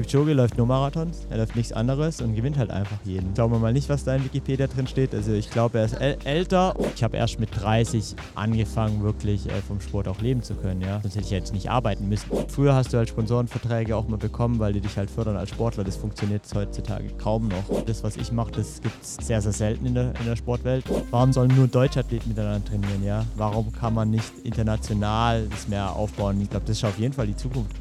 [0.00, 3.36] Kipchoge läuft nur Marathons, er läuft nichts anderes und gewinnt halt einfach jeden.
[3.36, 5.14] Schauen wir mal nicht, was da in Wikipedia drin steht.
[5.14, 6.74] Also ich glaube, er ist älter.
[6.94, 10.80] Ich habe erst mit 30 angefangen, wirklich äh, vom Sport auch leben zu können.
[10.80, 11.00] Ja?
[11.02, 12.30] Sonst hätte ich jetzt nicht arbeiten müssen.
[12.48, 15.84] Früher hast du halt Sponsorenverträge auch mal bekommen, weil die dich halt fördern als Sportler.
[15.84, 17.84] Das funktioniert heutzutage kaum noch.
[17.84, 20.84] Das, was ich mache, das gibt es sehr, sehr selten in der, in der Sportwelt.
[21.10, 23.04] Warum sollen nur Deutschathleten miteinander trainieren?
[23.04, 23.26] Ja?
[23.36, 26.40] Warum kann man nicht international das mehr aufbauen?
[26.40, 27.76] Ich glaube, das ist auf jeden Fall die Zukunft.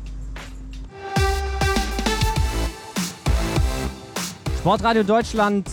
[4.60, 5.70] Sportradio Deutschland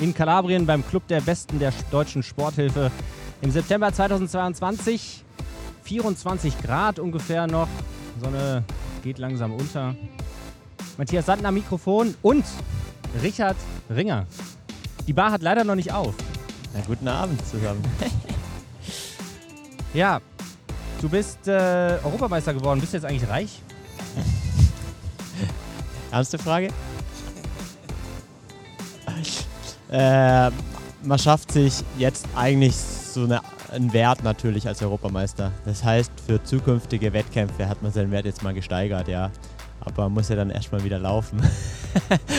[0.00, 2.90] in Kalabrien beim Club der Besten der deutschen Sporthilfe
[3.42, 5.22] im September 2022.
[5.84, 7.68] 24 Grad ungefähr noch.
[8.20, 8.64] Sonne
[9.04, 9.94] geht langsam unter.
[10.98, 12.44] Matthias Sandner Mikrofon und
[13.22, 13.56] Richard
[13.88, 14.26] Ringer.
[15.06, 16.16] Die Bar hat leider noch nicht auf.
[16.74, 17.84] Na, guten Abend zusammen.
[19.94, 20.20] ja,
[21.00, 22.80] du bist äh, Europameister geworden.
[22.80, 23.60] Bist du jetzt eigentlich reich?
[26.10, 26.70] Ernste Frage?
[29.90, 30.50] Äh,
[31.04, 33.40] man schafft sich jetzt eigentlich so eine,
[33.70, 35.52] einen Wert natürlich als Europameister.
[35.64, 39.30] Das heißt, für zukünftige Wettkämpfe hat man seinen Wert jetzt mal gesteigert, ja.
[39.80, 41.42] Aber man muss ja dann erstmal wieder laufen.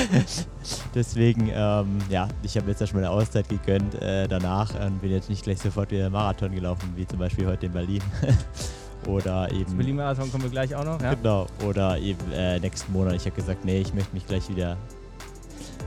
[0.96, 5.30] Deswegen, ähm, ja, ich habe jetzt erstmal eine Auszeit gegönnt äh, danach und bin jetzt
[5.30, 8.02] nicht gleich sofort wieder Marathon gelaufen, wie zum Beispiel heute in Berlin.
[9.08, 9.76] Oder eben.
[9.76, 11.14] Berlin-Marathon kommen wir gleich auch noch, ja?
[11.14, 11.46] Genau.
[11.68, 13.16] Oder eben äh, nächsten Monat.
[13.16, 14.78] Ich habe gesagt, nee, ich möchte mich gleich wieder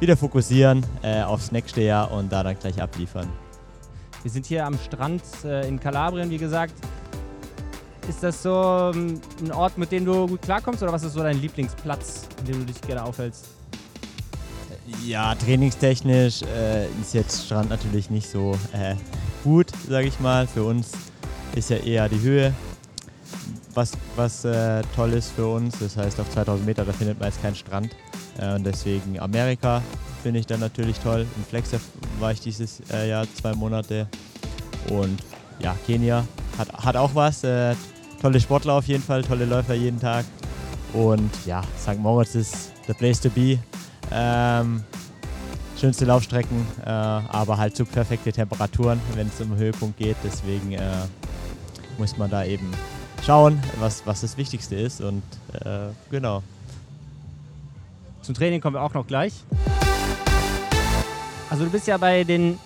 [0.00, 3.28] wieder fokussieren äh, aufs nächste Jahr und da dann gleich abliefern.
[4.22, 6.74] Wir sind hier am Strand äh, in Kalabrien, wie gesagt.
[8.08, 11.22] Ist das so ähm, ein Ort, mit dem du gut klarkommst oder was ist so
[11.22, 13.46] dein Lieblingsplatz, in dem du dich gerne aufhältst?
[15.04, 18.94] Ja, trainingstechnisch äh, ist jetzt Strand natürlich nicht so äh,
[19.42, 20.46] gut, sage ich mal.
[20.46, 20.92] Für uns
[21.54, 22.52] ist ja eher die Höhe
[23.76, 25.78] was, was äh, toll ist für uns.
[25.78, 27.94] Das heißt, auf 2000 Meter, da findet man jetzt keinen Strand.
[28.38, 29.82] Äh, und deswegen Amerika
[30.22, 31.26] finde ich dann natürlich toll.
[31.36, 31.82] In Flexef
[32.18, 34.08] war ich dieses äh, Jahr zwei Monate.
[34.90, 35.22] Und
[35.60, 36.24] ja, Kenia
[36.58, 37.44] hat, hat auch was.
[37.44, 37.74] Äh,
[38.20, 40.24] tolle Sportler auf jeden Fall, tolle Läufer jeden Tag.
[40.92, 41.98] Und ja, St.
[41.98, 43.58] Moritz ist the place to be.
[44.12, 44.82] Ähm,
[45.78, 50.16] schönste Laufstrecken, äh, aber halt zu perfekte Temperaturen, wenn es um den Höhepunkt geht.
[50.24, 50.80] Deswegen äh,
[51.98, 52.70] muss man da eben
[53.24, 55.00] schauen, was, was das Wichtigste ist.
[55.00, 55.22] Und
[55.64, 56.42] äh, genau.
[58.26, 59.44] Zum Training kommen wir auch noch gleich.
[61.48, 62.58] Also du bist ja bei den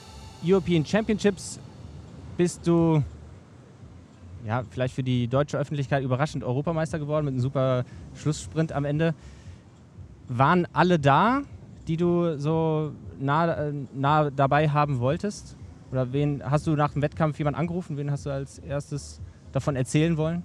[0.43, 1.61] European Championships,
[2.39, 3.03] bist du
[4.47, 7.85] ja, vielleicht für die deutsche Öffentlichkeit überraschend Europameister geworden mit einem super
[8.15, 9.15] Schlusssprint am Ende.
[10.29, 11.43] Waren alle da,
[11.87, 15.57] die du so nah, äh, nah dabei haben wolltest?
[15.93, 17.99] Oder wen hast du nach dem Wettkampf jemanden angerufen?
[17.99, 19.21] Wen hast du als erstes
[19.53, 20.43] davon erzählen wollen?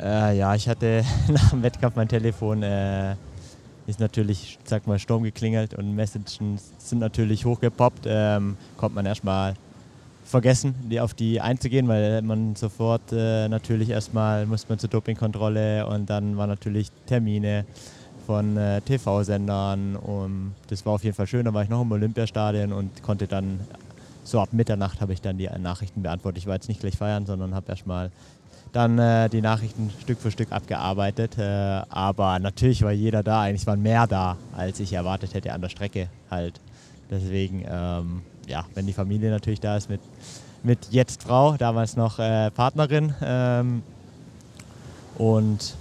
[0.00, 3.14] Äh, ja, ich hatte nach dem Wettkampf mein Telefon, äh,
[3.90, 6.38] ist natürlich, sag mal, Sturm geklingelt und Messages
[6.78, 8.04] sind natürlich hochgepoppt.
[8.06, 9.54] Ähm, kommt man erstmal
[10.24, 15.86] vergessen, die auf die einzugehen, weil man sofort äh, natürlich erstmal muss man zur Dopingkontrolle
[15.86, 17.64] und dann waren natürlich Termine
[18.26, 21.44] von äh, TV-Sendern und das war auf jeden Fall schön.
[21.44, 23.60] Da war ich noch im Olympiastadion und konnte dann
[24.22, 26.38] so ab Mitternacht habe ich dann die Nachrichten beantwortet.
[26.38, 28.12] Ich war jetzt nicht gleich feiern, sondern habe erstmal
[28.72, 31.38] dann äh, die Nachrichten Stück für Stück abgearbeitet.
[31.38, 35.60] Äh, aber natürlich war jeder da, eigentlich waren mehr da, als ich erwartet hätte an
[35.60, 36.60] der Strecke halt.
[37.10, 40.00] Deswegen, ähm, ja, wenn die Familie natürlich da ist mit,
[40.62, 43.82] mit jetzt Frau, damals noch äh, Partnerin ähm,
[45.16, 45.74] und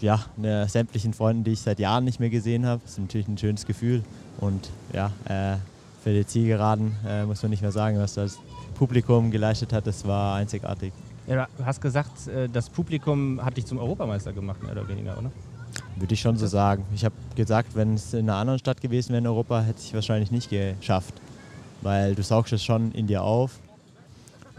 [0.00, 3.36] ja, ne, sämtlichen Freunden, die ich seit Jahren nicht mehr gesehen habe, ist natürlich ein
[3.36, 4.02] schönes Gefühl.
[4.38, 5.56] Und ja, äh,
[6.02, 8.38] für die Zielgeraden äh, muss man nicht mehr sagen, was das
[8.74, 10.92] Publikum geleistet hat, das war einzigartig.
[11.26, 15.16] Ja, du hast gesagt, äh, das Publikum hat dich zum Europameister gemacht, mehr oder weniger,
[15.18, 15.30] oder?
[15.96, 16.84] Würde ich schon so sagen.
[16.94, 19.94] Ich habe gesagt, wenn es in einer anderen Stadt gewesen wäre in Europa, hätte ich
[19.94, 21.14] wahrscheinlich nicht geschafft.
[21.82, 23.58] Weil du saugst es schon in dir auf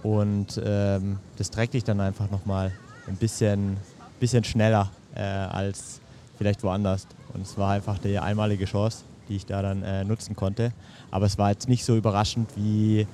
[0.04, 2.72] und ähm, das trägt dich dann einfach nochmal
[3.08, 3.78] ein bisschen,
[4.20, 6.00] bisschen schneller äh, als
[6.38, 7.08] vielleicht woanders.
[7.34, 10.72] Und es war einfach die einmalige Chance, die ich da dann äh, nutzen konnte.
[11.12, 13.06] Aber es war jetzt nicht so überraschend wie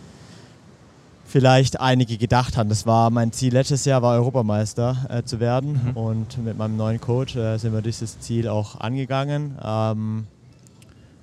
[1.27, 2.69] vielleicht einige gedacht haben.
[2.69, 5.79] Das war mein Ziel letztes Jahr, war Europameister äh, zu werden.
[5.83, 5.97] Mhm.
[5.97, 9.57] Und mit meinem neuen Coach äh, sind wir dieses Ziel auch angegangen.
[9.63, 10.25] Ähm,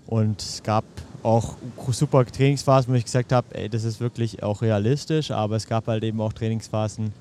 [0.06, 0.84] und es gab
[1.22, 1.56] auch
[1.90, 5.30] super Trainingsphasen, wo ich gesagt habe, ey, das ist wirklich auch realistisch.
[5.30, 7.12] Aber es gab halt eben auch Trainingsphasen,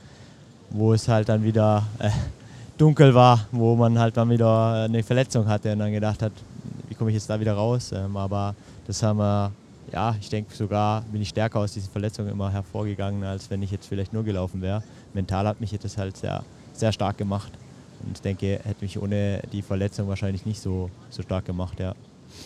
[0.70, 2.10] wo es halt dann wieder äh,
[2.78, 6.34] dunkel war, wo man halt dann wieder eine Verletzung hatte und dann gedacht hat,
[6.90, 7.94] wie komme ich jetzt da wieder raus?
[7.94, 8.56] Ähm, aber
[8.88, 9.52] das haben wir
[9.92, 13.72] ja, ich denke sogar bin ich stärker aus diesen Verletzungen immer hervorgegangen, als wenn ich
[13.72, 14.84] jetzt vielleicht nur gelaufen wäre.
[15.14, 16.44] Mental hat mich das halt sehr,
[16.74, 17.52] sehr stark gemacht.
[18.04, 21.94] Und ich denke, hätte mich ohne die Verletzung wahrscheinlich nicht so, so stark gemacht, ja.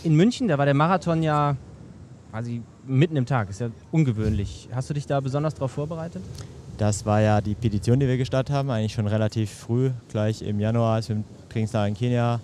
[0.04, 1.56] In München, da war der Marathon ja
[2.32, 4.70] quasi mitten im Tag, ist ja ungewöhnlich.
[4.74, 6.22] Hast du dich da besonders darauf vorbereitet?
[6.78, 10.60] Das war ja die Petition, die wir gestartet haben, eigentlich schon relativ früh, gleich im
[10.60, 12.40] Januar, als wir im Trainingslager in Kenia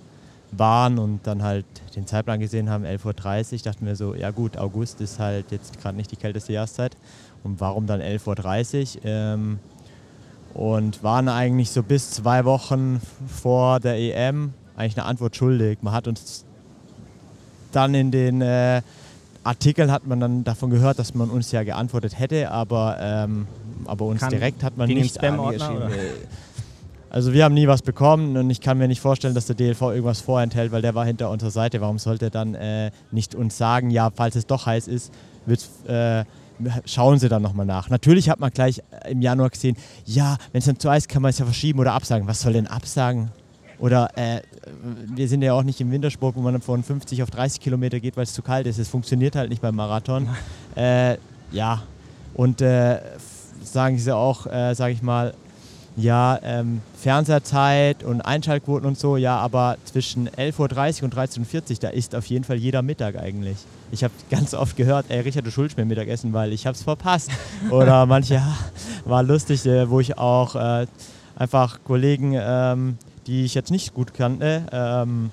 [0.58, 1.66] waren und dann halt
[1.96, 5.80] den Zeitplan gesehen haben, 11.30 Uhr, dachten wir so, ja gut, August ist halt jetzt
[5.82, 6.96] gerade nicht die kälteste Jahreszeit.
[7.44, 9.02] Und warum dann 11.30 Uhr?
[9.06, 9.60] Ähm,
[10.54, 15.80] und waren eigentlich so bis zwei Wochen vor der EM eigentlich eine Antwort schuldig.
[15.82, 16.46] Man hat uns
[17.72, 18.82] dann in den äh,
[19.44, 23.48] Artikeln hat man dann davon gehört, dass man uns ja geantwortet hätte, aber, ähm,
[23.86, 25.90] aber uns Kann direkt hat man nicht Spam-Ordner,
[27.14, 29.82] Also wir haben nie was bekommen und ich kann mir nicht vorstellen, dass der DLV
[29.82, 31.80] irgendwas vorenthält, weil der war hinter unserer Seite.
[31.80, 35.14] Warum sollte er dann äh, nicht uns sagen, ja, falls es doch heiß ist,
[35.46, 36.26] wird's, äh,
[36.86, 37.88] schauen Sie dann nochmal nach.
[37.92, 39.78] Natürlich hat man gleich im Januar gesehen,
[40.08, 42.28] ja, wenn es dann zu heiß ist, kann man es ja verschieben oder absagen.
[42.28, 43.30] Was soll denn absagen?
[43.78, 44.42] Oder äh,
[45.14, 48.18] wir sind ja auch nicht im Wintersport, wo man von 50 auf 30 Kilometer geht,
[48.18, 48.80] weil es zu kalt ist.
[48.80, 50.30] Es funktioniert halt nicht beim Marathon.
[50.76, 51.18] Äh,
[51.52, 51.84] ja,
[52.34, 53.00] und äh,
[53.64, 55.36] sagen sie auch, äh, sage ich mal,
[55.96, 61.78] ja, ähm, Fernsehzeit und Einschaltquoten und so, ja, aber zwischen 11.30 Uhr und 13.40 Uhr,
[61.82, 63.58] da ist auf jeden Fall jeder Mittag eigentlich.
[63.92, 66.82] Ich habe ganz oft gehört, ey, Richard, du schuldest mir Mittagessen, weil ich habe es
[66.82, 67.30] verpasst.
[67.70, 68.42] Oder manche,
[69.06, 70.88] war lustig, äh, wo ich auch äh,
[71.36, 72.98] einfach Kollegen, ähm,
[73.28, 75.30] die ich jetzt nicht gut kannte, ähm,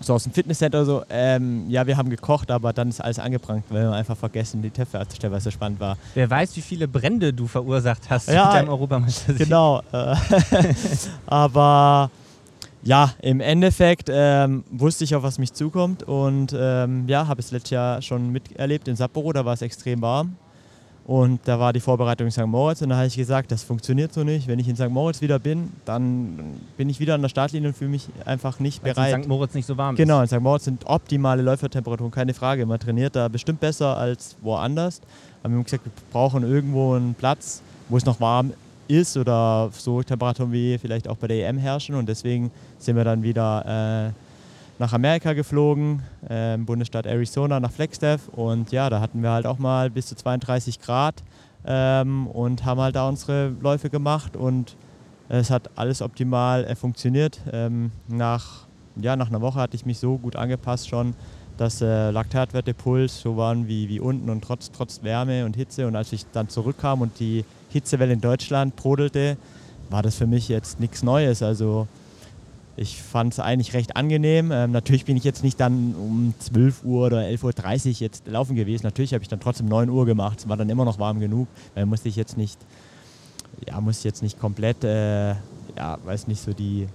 [0.00, 3.64] so aus dem Fitnesscenter so, ähm, ja, wir haben gekocht, aber dann ist alles angebrannt,
[3.68, 5.98] weil wir einfach vergessen, die Töpfe herzustellen, was so spannend war.
[6.14, 9.44] Wer weiß, wie viele Brände du verursacht hast Ja, mit deinem Europameistersieg.
[9.46, 9.82] Genau.
[9.92, 10.16] äh,
[11.26, 12.10] Aber
[12.82, 16.02] ja, im Endeffekt ähm, wusste ich auch, was mich zukommt.
[16.02, 20.00] Und ähm, ja, habe es letztes Jahr schon miterlebt in Sapporo, da war es extrem
[20.00, 20.36] warm.
[21.06, 22.46] Und da war die Vorbereitung in St.
[22.46, 24.46] Moritz und da habe ich gesagt, das funktioniert so nicht.
[24.46, 24.90] Wenn ich in St.
[24.90, 26.38] Moritz wieder bin, dann
[26.76, 29.14] bin ich wieder an der Startlinie und fühle mich einfach nicht Weil es bereit.
[29.16, 29.28] in St.
[29.28, 30.30] Moritz nicht so warm Genau, ist.
[30.32, 30.42] in St.
[30.42, 32.64] Moritz sind optimale Läufertemperaturen, keine Frage.
[32.64, 35.00] Man trainiert da bestimmt besser als woanders.
[35.42, 38.52] Aber wir haben gesagt, wir brauchen irgendwo einen Platz, wo es noch warm
[38.86, 41.94] ist oder so Temperaturen wie vielleicht auch bei der EM herrschen.
[41.96, 44.12] Und deswegen sind wir dann wieder äh,
[44.80, 48.28] nach Amerika geflogen, äh, Bundesstaat Arizona, nach Flagstaff.
[48.28, 51.22] Und ja, da hatten wir halt auch mal bis zu 32 Grad
[51.66, 54.38] ähm, und haben halt da unsere Läufe gemacht.
[54.38, 54.76] Und
[55.28, 57.42] es hat alles optimal äh, funktioniert.
[57.52, 58.66] Ähm, nach,
[58.96, 61.12] ja, nach einer Woche hatte ich mich so gut angepasst schon,
[61.58, 65.86] dass äh, Laktatwerte, Puls so waren wie, wie unten und trotz, trotz Wärme und Hitze.
[65.86, 69.36] Und als ich dann zurückkam und die Hitzewelle in Deutschland brodelte,
[69.90, 71.42] war das für mich jetzt nichts Neues.
[71.42, 71.86] Also
[72.80, 74.50] ich fand es eigentlich recht angenehm.
[74.50, 78.56] Ähm, natürlich bin ich jetzt nicht dann um 12 Uhr oder 11.30 Uhr jetzt laufen
[78.56, 78.86] gewesen.
[78.86, 80.38] Natürlich habe ich dann trotzdem 9 Uhr gemacht.
[80.38, 81.46] Es war dann immer noch warm genug.
[81.74, 82.58] Weil musste ich jetzt nicht,
[83.68, 85.32] ja, musste jetzt nicht komplett, äh,
[85.76, 86.88] ja, weiß nicht, so die,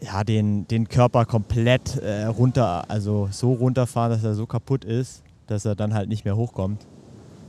[0.00, 5.22] ja, den, den Körper komplett äh, runter, also so runterfahren, dass er so kaputt ist,
[5.46, 6.84] dass er dann halt nicht mehr hochkommt.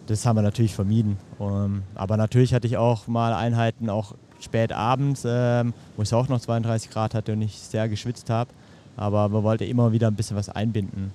[0.05, 1.17] Das haben wir natürlich vermieden.
[1.39, 6.27] Um, aber natürlich hatte ich auch mal Einheiten, auch spät abends, ähm, wo es auch
[6.27, 8.49] noch 32 Grad hatte und ich sehr geschwitzt habe.
[8.95, 11.11] Aber man wollte immer wieder ein bisschen was einbinden.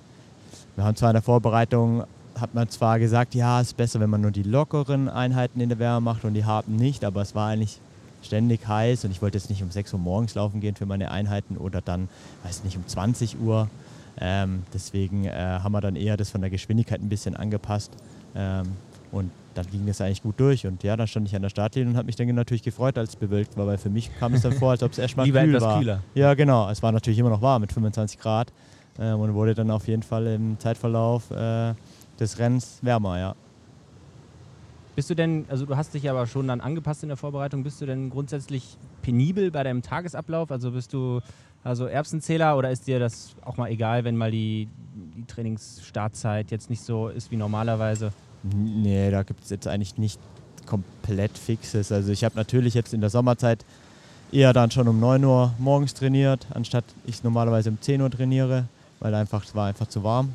[0.75, 2.05] Wir haben zwar in der Vorbereitung,
[2.39, 5.69] hat man zwar gesagt, ja, es ist besser, wenn man nur die lockeren Einheiten in
[5.69, 7.79] der Wärme macht und die harten nicht, aber es war eigentlich
[8.23, 11.11] ständig heiß und ich wollte jetzt nicht um 6 Uhr morgens laufen gehen für meine
[11.11, 12.09] Einheiten oder dann,
[12.43, 13.69] weiß nicht, um 20 Uhr.
[14.19, 17.91] Ähm, deswegen äh, haben wir dann eher das von der Geschwindigkeit ein bisschen angepasst.
[18.35, 18.73] Ähm,
[19.11, 20.65] und dann ging das eigentlich gut durch.
[20.65, 23.11] Und ja, dann stand ich an der Startlinie und habe mich dann natürlich gefreut, als
[23.11, 25.43] es bewölkt war, weil für mich kam es dann vor, als ob es erstmal Lieber
[25.43, 25.79] kühl war.
[25.79, 25.99] kühler.
[26.15, 26.69] Ja, genau.
[26.69, 28.51] Es war natürlich immer noch warm mit 25 Grad
[28.99, 31.73] ähm, und wurde dann auf jeden Fall im Zeitverlauf äh,
[32.19, 33.35] des Rennens wärmer, ja.
[34.95, 37.81] Bist du denn, also du hast dich aber schon dann angepasst in der Vorbereitung, bist
[37.81, 40.51] du denn grundsätzlich penibel bei deinem Tagesablauf?
[40.51, 41.19] Also bist du
[41.63, 44.67] also Erbsenzähler oder ist dir das auch mal egal, wenn mal die,
[45.15, 48.11] die Trainingsstartzeit jetzt nicht so ist wie normalerweise?
[48.43, 50.19] Nee, da gibt es jetzt eigentlich nicht
[50.65, 51.91] komplett fixes.
[51.91, 53.65] Also ich habe natürlich jetzt in der Sommerzeit
[54.31, 58.65] eher dann schon um 9 Uhr morgens trainiert, anstatt ich normalerweise um 10 Uhr trainiere,
[58.99, 60.33] weil einfach es war einfach zu warm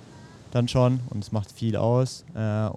[0.50, 2.25] dann schon und es macht viel aus.
[2.35, 2.71] Äh,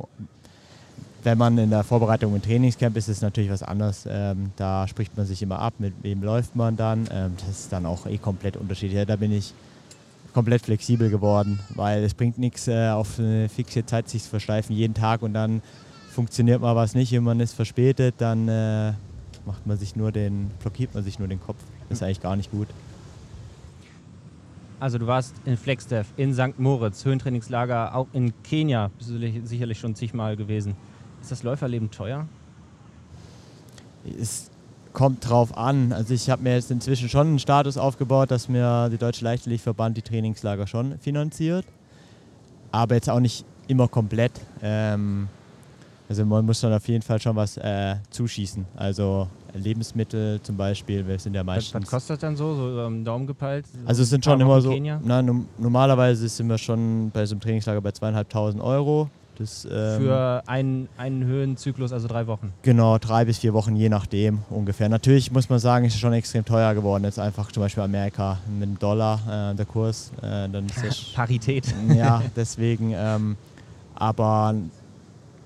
[1.23, 4.07] wenn man in der Vorbereitung im Trainingscamp ist, ist es natürlich was anderes.
[4.09, 7.07] Ähm, da spricht man sich immer ab, mit wem läuft man dann.
[7.11, 8.97] Ähm, das ist dann auch eh komplett unterschiedlich.
[8.97, 9.53] Ja, da bin ich
[10.33, 14.75] komplett flexibel geworden, weil es bringt nichts, äh, auf eine fixe Zeit sich zu versteifen
[14.75, 15.61] jeden Tag und dann
[16.11, 18.93] funktioniert mal was nicht man ist verspätet, dann äh,
[19.45, 21.57] macht man sich nur den, blockiert man sich nur den Kopf.
[21.89, 22.67] Das ist eigentlich gar nicht gut.
[24.79, 26.57] Also du warst in Flagstaff, in St.
[26.57, 30.75] Moritz, Höhentrainingslager, auch in Kenia bist du sicherlich- sicherlich schon zigmal gewesen.
[31.21, 32.27] Ist das Läuferleben teuer?
[34.03, 34.50] Ist
[34.93, 35.93] kommt drauf an.
[35.93, 39.97] Also ich habe mir jetzt inzwischen schon einen Status aufgebaut, dass mir der Deutsche Leichtathletikverband
[39.97, 41.65] die Trainingslager schon finanziert.
[42.71, 44.31] Aber jetzt auch nicht immer komplett.
[44.61, 45.27] Ähm,
[46.09, 48.65] also man muss dann auf jeden Fall schon was äh, zuschießen.
[48.75, 51.73] Also Lebensmittel zum Beispiel, wir sind ja meistens...
[51.73, 53.65] Was, kostet das dann so, so über den Daumen gepeilt?
[53.85, 55.21] Also es sind schon immer so, na,
[55.57, 59.09] normalerweise sind wir schon bei so einem Trainingslager bei zweieinhalbtausend Euro.
[59.37, 62.53] Das, ähm, Für einen, einen Höhenzyklus, also drei Wochen?
[62.61, 64.89] Genau, drei bis vier Wochen, je nachdem ungefähr.
[64.89, 67.03] Natürlich muss man sagen, ist es schon extrem teuer geworden.
[67.03, 70.11] Jetzt einfach zum Beispiel Amerika mit dem Dollar, äh, der Kurs.
[70.21, 71.65] Äh, dann ist Parität.
[71.95, 72.93] Ja, deswegen.
[72.95, 73.37] Ähm,
[73.95, 74.55] aber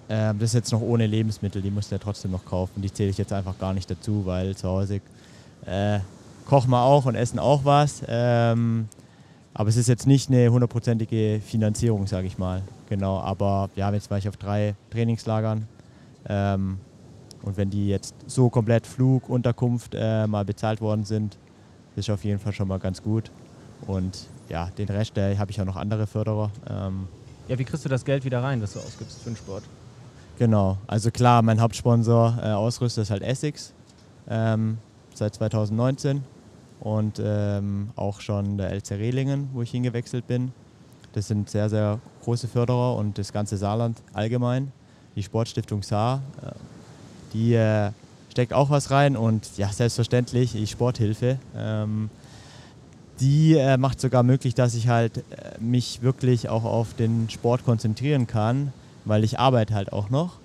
[0.07, 2.81] äh, das ist jetzt noch ohne Lebensmittel, die musst du ja trotzdem noch kaufen.
[2.81, 5.01] Die zähle ich jetzt einfach gar nicht dazu, weil zu Hause
[5.65, 5.99] äh,
[6.45, 8.01] kochen wir auch und essen auch was.
[8.07, 8.87] Ähm,
[9.53, 12.61] aber es ist jetzt nicht eine hundertprozentige Finanzierung, sage ich mal.
[12.89, 15.67] Genau, aber ja, jetzt war ich auf drei Trainingslagern.
[16.27, 16.77] Ähm,
[17.41, 21.37] und wenn die jetzt so komplett Flug, Unterkunft äh, mal bezahlt worden sind,
[21.95, 23.31] ist auf jeden Fall schon mal ganz gut.
[23.87, 26.51] Und ja, den Rest, da habe ich auch noch andere Förderer.
[26.69, 27.07] Ähm,
[27.47, 29.63] ja, wie kriegst du das Geld wieder rein, das du ausgibst für den Sport?
[30.37, 33.73] Genau, also klar, mein Hauptsponsor äh, Ausrüster ist halt Essex
[34.27, 34.77] ähm,
[35.13, 36.23] seit 2019
[36.81, 40.51] und ähm, auch schon der LC Rehlingen, wo ich hingewechselt bin.
[41.15, 44.73] Das sind sehr, sehr große Förderer und das ganze Saarland allgemein.
[45.15, 46.51] Die Sportstiftung Saar, äh,
[47.33, 47.91] die äh,
[48.29, 51.39] steckt auch was rein und ja, selbstverständlich die Sporthilfe.
[51.55, 52.09] Ähm,
[53.21, 55.23] die äh, macht sogar möglich, dass ich halt
[55.61, 58.73] mich wirklich auch auf den Sport konzentrieren kann,
[59.05, 60.39] weil ich arbeite halt auch noch.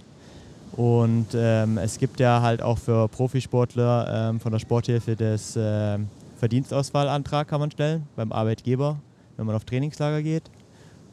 [0.73, 5.99] Und ähm, es gibt ja halt auch für Profisportler ähm, von der Sporthilfe das äh,
[6.39, 9.01] Verdienstauswahlantrag kann man stellen beim Arbeitgeber,
[9.37, 10.45] wenn man auf Trainingslager geht.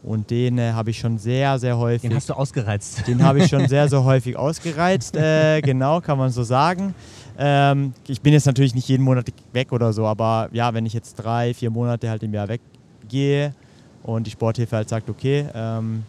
[0.07, 2.09] Und den äh, habe ich schon sehr, sehr häufig.
[2.09, 3.05] Den hast du ausgereizt.
[3.07, 5.17] Den habe ich schon sehr, sehr häufig ausgereizt.
[5.17, 6.95] Äh, genau, kann man so sagen.
[7.37, 10.93] Ähm, ich bin jetzt natürlich nicht jeden Monat weg oder so, aber ja, wenn ich
[10.93, 13.53] jetzt drei, vier Monate halt im Jahr weggehe
[14.01, 16.03] und die Sporthilfe halt sagt, okay, ähm,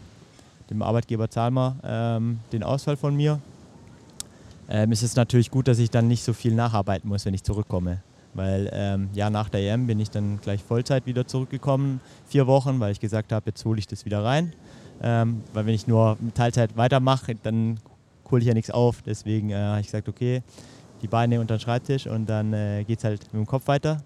[0.71, 3.41] dem Arbeitgeber zahlen wir ähm, den Ausfall von mir,
[4.71, 7.43] ähm, ist es natürlich gut, dass ich dann nicht so viel nacharbeiten muss, wenn ich
[7.43, 7.99] zurückkomme.
[8.35, 12.79] Weil ähm, ja, nach der EM bin ich dann gleich Vollzeit wieder zurückgekommen, vier Wochen,
[12.79, 14.53] weil ich gesagt habe, jetzt hole ich das wieder rein.
[15.03, 17.79] Ähm, weil wenn ich nur Teilzeit weitermache, dann
[18.31, 19.03] hole ich ja nichts auf.
[19.03, 20.43] Deswegen äh, habe ich gesagt, okay,
[21.03, 24.03] die Beine unter den Schreibtisch und dann äh, geht es halt mit dem Kopf weiter.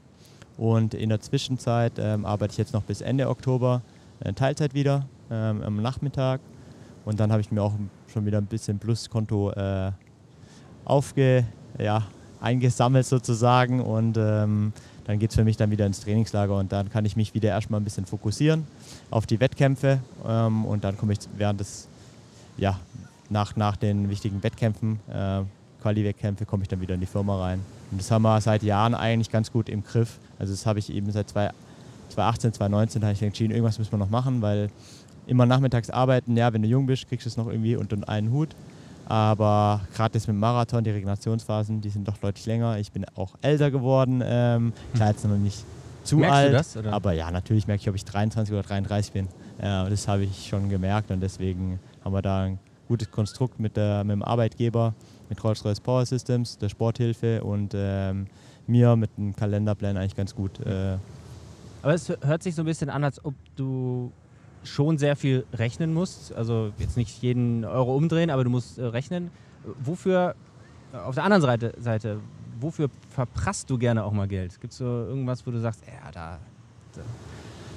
[0.58, 3.82] Und in der Zwischenzeit ähm, arbeite ich jetzt noch bis Ende Oktober
[4.20, 6.40] äh, Teilzeit wieder ähm, am Nachmittag.
[7.04, 7.72] Und dann habe ich mir auch
[8.06, 9.90] schon wieder ein bisschen Pluskonto äh,
[10.84, 11.44] aufge,
[11.78, 12.04] ja,
[12.42, 14.72] eingesammelt sozusagen und ähm,
[15.04, 17.50] dann geht es für mich dann wieder ins Trainingslager und dann kann ich mich wieder
[17.50, 18.66] erstmal ein bisschen fokussieren
[19.10, 21.88] auf die Wettkämpfe ähm, und dann komme ich während des,
[22.56, 22.78] ja,
[23.30, 25.40] nach, nach den wichtigen Wettkämpfen, äh,
[25.82, 27.60] Quali-Wettkämpfe, komme ich dann wieder in die Firma rein.
[27.90, 30.18] Und das haben wir seit Jahren eigentlich ganz gut im Griff.
[30.38, 34.10] Also das habe ich eben seit 2018, 2019 habe ich entschieden, irgendwas müssen wir noch
[34.10, 34.70] machen, weil
[35.26, 38.30] immer nachmittags arbeiten, ja, wenn du jung bist, kriegst du es noch irgendwie unter einen
[38.30, 38.50] Hut.
[39.12, 42.78] Aber gerade das mit dem Marathon, die Regenerationsphasen, die sind doch deutlich länger.
[42.78, 44.22] Ich bin auch älter geworden.
[44.24, 45.66] Ähm, klar, jetzt noch nicht
[46.02, 46.48] zu Merkst alt.
[46.48, 46.94] Du das, oder?
[46.94, 49.28] Aber ja, natürlich merke ich, ob ich 23 oder 33 bin.
[49.60, 53.76] Ja, das habe ich schon gemerkt und deswegen haben wir da ein gutes Konstrukt mit,
[53.76, 54.94] der, mit dem Arbeitgeber,
[55.28, 58.28] mit Rolls-Royce Power Systems, der Sporthilfe und ähm,
[58.66, 60.58] mir mit dem Kalenderplan eigentlich ganz gut.
[60.60, 60.96] Äh
[61.82, 64.10] Aber es hört sich so ein bisschen an, als ob du
[64.64, 66.34] schon sehr viel rechnen musst.
[66.34, 69.30] Also jetzt nicht jeden Euro umdrehen, aber du musst äh, rechnen.
[69.82, 70.34] Wofür,
[70.92, 72.20] äh, auf der anderen Seite, Seite,
[72.60, 74.60] wofür verprasst du gerne auch mal Geld?
[74.60, 76.38] Gibt es so irgendwas, wo du sagst, ja, da,
[76.94, 77.02] da,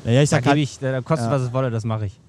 [0.05, 1.33] naja, ich sag da, halt, ich, da kostet, ja.
[1.33, 2.19] was es wolle, das mache ich.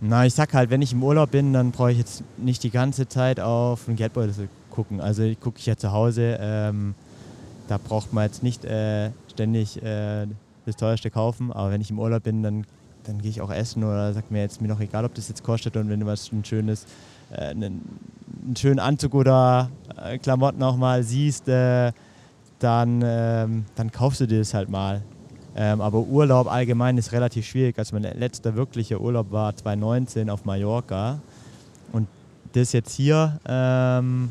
[0.00, 2.70] Na, ich sag halt, wenn ich im Urlaub bin, dann brauche ich jetzt nicht die
[2.70, 5.00] ganze Zeit auf den Geldbeutel gucken.
[5.00, 6.38] Also gucke ich ja zu Hause.
[6.40, 6.94] Ähm,
[7.68, 10.26] da braucht man jetzt nicht äh, ständig äh,
[10.64, 11.52] das teuerste kaufen.
[11.52, 12.64] Aber wenn ich im Urlaub bin, dann
[13.10, 15.42] dann gehe ich auch essen oder sag mir jetzt mir noch egal, ob das jetzt
[15.42, 16.86] kostet und wenn du was ein schönes,
[17.32, 17.82] äh, einen,
[18.44, 19.68] einen, schönen Anzug oder
[20.02, 21.92] äh, Klamotten auch mal siehst, äh,
[22.60, 25.02] dann, ähm, dann kaufst du dir das halt mal.
[25.56, 27.76] Ähm, aber Urlaub allgemein ist relativ schwierig.
[27.78, 31.20] Also mein letzter wirklicher Urlaub war 2019 auf Mallorca
[31.92, 32.06] und
[32.52, 34.30] das jetzt hier ähm,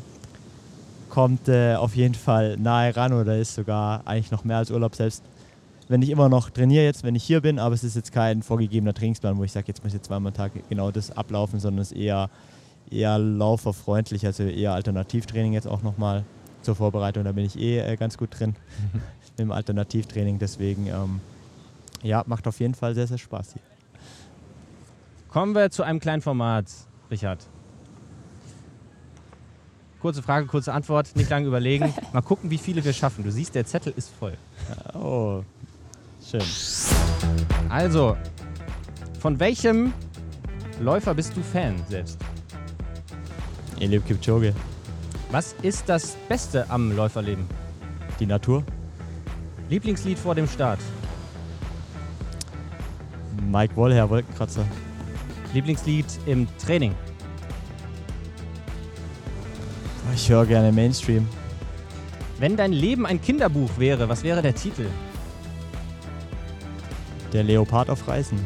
[1.10, 4.94] kommt äh, auf jeden Fall nahe ran oder ist sogar eigentlich noch mehr als Urlaub
[4.94, 5.22] selbst
[5.90, 8.42] wenn ich immer noch trainiere jetzt, wenn ich hier bin, aber es ist jetzt kein
[8.42, 11.82] vorgegebener Trainingsplan, wo ich sage, jetzt muss ich zweimal am Tag genau das ablaufen, sondern
[11.82, 12.30] es ist eher,
[12.92, 16.24] eher lauferfreundlich, also eher Alternativtraining jetzt auch nochmal
[16.62, 17.24] zur Vorbereitung.
[17.24, 18.54] Da bin ich eh äh, ganz gut drin
[19.36, 20.38] im Alternativtraining.
[20.38, 21.20] Deswegen, ähm,
[22.04, 23.62] ja, macht auf jeden Fall sehr, sehr Spaß hier.
[25.28, 26.66] Kommen wir zu einem kleinen Format,
[27.10, 27.44] Richard.
[30.00, 31.92] Kurze Frage, kurze Antwort, nicht lange überlegen.
[32.12, 33.24] Mal gucken, wie viele wir schaffen.
[33.24, 34.36] Du siehst, der Zettel ist voll.
[34.94, 35.42] Oh,
[36.30, 36.42] schön.
[37.68, 38.16] Also,
[39.20, 39.92] von welchem
[40.80, 42.18] Läufer bist du Fan selbst?
[43.78, 44.54] Eliud Kipchoge.
[45.30, 47.46] Was ist das Beste am Läuferleben?
[48.18, 48.64] Die Natur.
[49.68, 50.80] Lieblingslied vor dem Start?
[53.50, 54.64] Mike Wollher, Wolkenkratzer.
[55.54, 56.94] Lieblingslied im Training?
[60.14, 61.28] Ich höre gerne Mainstream.
[62.38, 64.86] Wenn dein Leben ein Kinderbuch wäre, was wäre der Titel?
[67.32, 68.38] Der Leopard auf Reisen.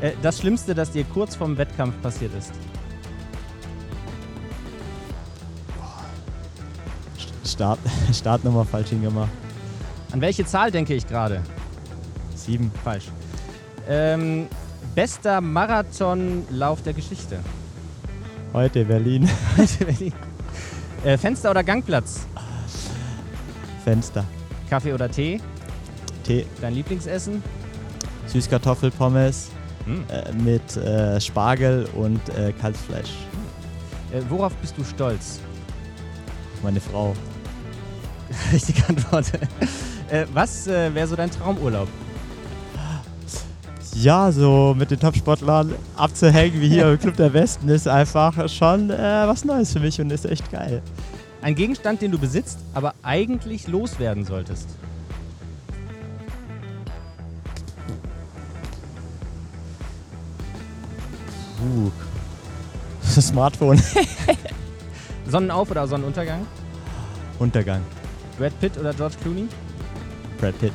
[0.00, 2.52] Äh, das Schlimmste, das dir kurz vorm Wettkampf passiert ist?
[7.44, 7.78] Start,
[8.12, 9.30] Startnummer falsch hingemacht.
[10.12, 11.42] An welche Zahl denke ich gerade?
[12.34, 12.70] Sieben.
[12.82, 13.06] Falsch.
[13.88, 14.46] Ähm,
[14.94, 17.38] bester Marathonlauf der Geschichte?
[19.58, 20.12] Heute Berlin.
[21.04, 22.26] äh, Fenster oder Gangplatz?
[23.84, 24.24] Fenster.
[24.70, 25.40] Kaffee oder Tee?
[26.22, 26.46] Tee.
[26.60, 27.42] Dein Lieblingsessen?
[28.26, 29.50] Süßkartoffelpommes
[29.86, 30.02] Hm.
[30.08, 33.10] äh, mit äh, Spargel und äh, Kalbsfleisch.
[34.12, 35.40] Äh, worauf bist du stolz?
[36.62, 37.14] Meine Frau.
[38.52, 39.30] Richtige Antwort.
[40.10, 41.88] äh, was äh, wäre so dein Traumurlaub?
[43.94, 48.88] Ja, so mit den Topsportlern abzuhängen wie hier im Club der Westen ist einfach schon
[48.88, 50.82] was Neues für mich und ist echt geil.
[51.42, 54.68] Ein Gegenstand, den du besitzt, aber eigentlich loswerden solltest.
[61.64, 61.90] Uh.
[63.20, 63.80] Smartphone.
[65.26, 66.46] Sonnenauf- oder Sonnenuntergang?
[67.38, 67.80] Untergang.
[68.38, 69.48] Brad Pitt oder George Clooney?
[70.38, 70.72] Brad Pitt.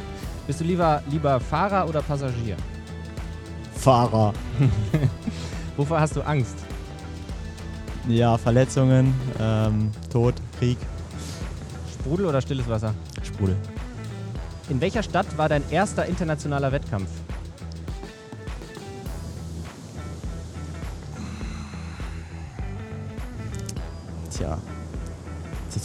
[0.47, 2.57] Bist du lieber, lieber Fahrer oder Passagier?
[3.75, 4.33] Fahrer.
[5.77, 6.55] Wovor hast du Angst?
[8.07, 10.77] Ja, Verletzungen, ähm, Tod, Krieg,
[11.93, 12.95] Sprudel oder stilles Wasser?
[13.23, 13.55] Sprudel.
[14.69, 17.09] In welcher Stadt war dein erster internationaler Wettkampf?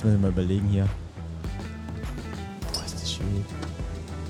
[0.04, 0.86] Jetzt müssen wir mal überlegen hier.
[2.60, 3.46] Boah, ist das schwierig.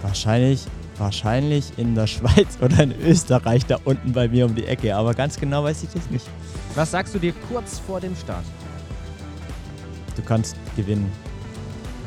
[0.03, 0.67] Wahrscheinlich,
[0.99, 4.95] wahrscheinlich in der Schweiz oder in Österreich da unten bei mir um die Ecke.
[4.95, 6.29] Aber ganz genau weiß ich das nicht.
[6.77, 8.45] Was sagst du dir kurz vor dem Start?
[10.15, 11.11] Du kannst gewinnen.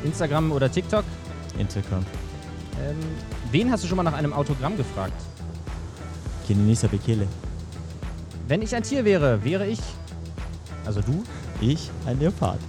[0.02, 1.04] Instagram oder TikTok?
[1.58, 2.06] Instagram.
[2.82, 2.96] Ähm,
[3.50, 5.20] wen hast du schon mal nach einem Autogramm gefragt?
[6.46, 7.26] Kenenisa Bekele.
[8.46, 9.80] Wenn ich ein Tier wäre, wäre ich.
[10.86, 11.22] Also du?
[11.60, 12.60] Ich ein Leopard.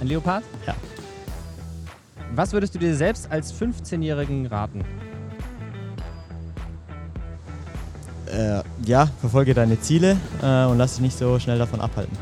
[0.00, 0.44] Ein Leopard?
[0.66, 0.74] Ja.
[2.34, 4.84] Was würdest du dir selbst als 15-Jährigen raten?
[8.26, 12.16] Äh, ja, verfolge deine Ziele äh, und lass dich nicht so schnell davon abhalten.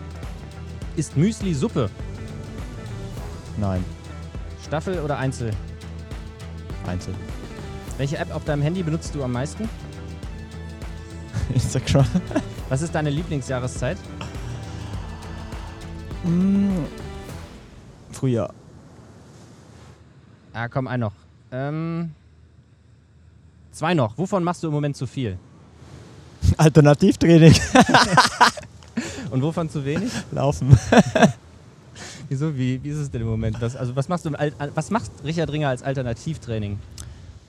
[0.96, 1.90] Ist Müsli Suppe?
[3.56, 3.84] Nein,
[4.64, 5.50] Staffel oder Einzel?
[6.86, 7.14] Einzel.
[7.96, 9.68] Welche App auf deinem Handy benutzt du am meisten?
[11.54, 12.06] Instagram.
[12.68, 13.98] Was ist deine Lieblingsjahreszeit?
[16.24, 16.84] Mm.
[18.24, 18.54] Frühjahr.
[20.54, 21.12] Ah, komm, ein noch.
[21.52, 22.12] Ähm,
[23.70, 24.16] zwei noch.
[24.16, 25.36] Wovon machst du im Moment zu viel?
[26.56, 27.54] Alternativtraining.
[29.30, 30.10] Und wovon zu wenig?
[30.32, 30.74] Laufen.
[32.30, 32.56] Wieso?
[32.56, 33.60] Wie, wie ist es denn im Moment?
[33.60, 36.78] Was, also was machst du Al was macht Richard Ringer als Alternativtraining?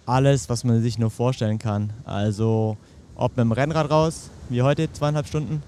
[0.06, 1.94] Alles, was man sich nur vorstellen kann.
[2.04, 2.76] Also,
[3.16, 5.64] ob mit dem Rennrad raus, wie heute, zweieinhalb Stunden.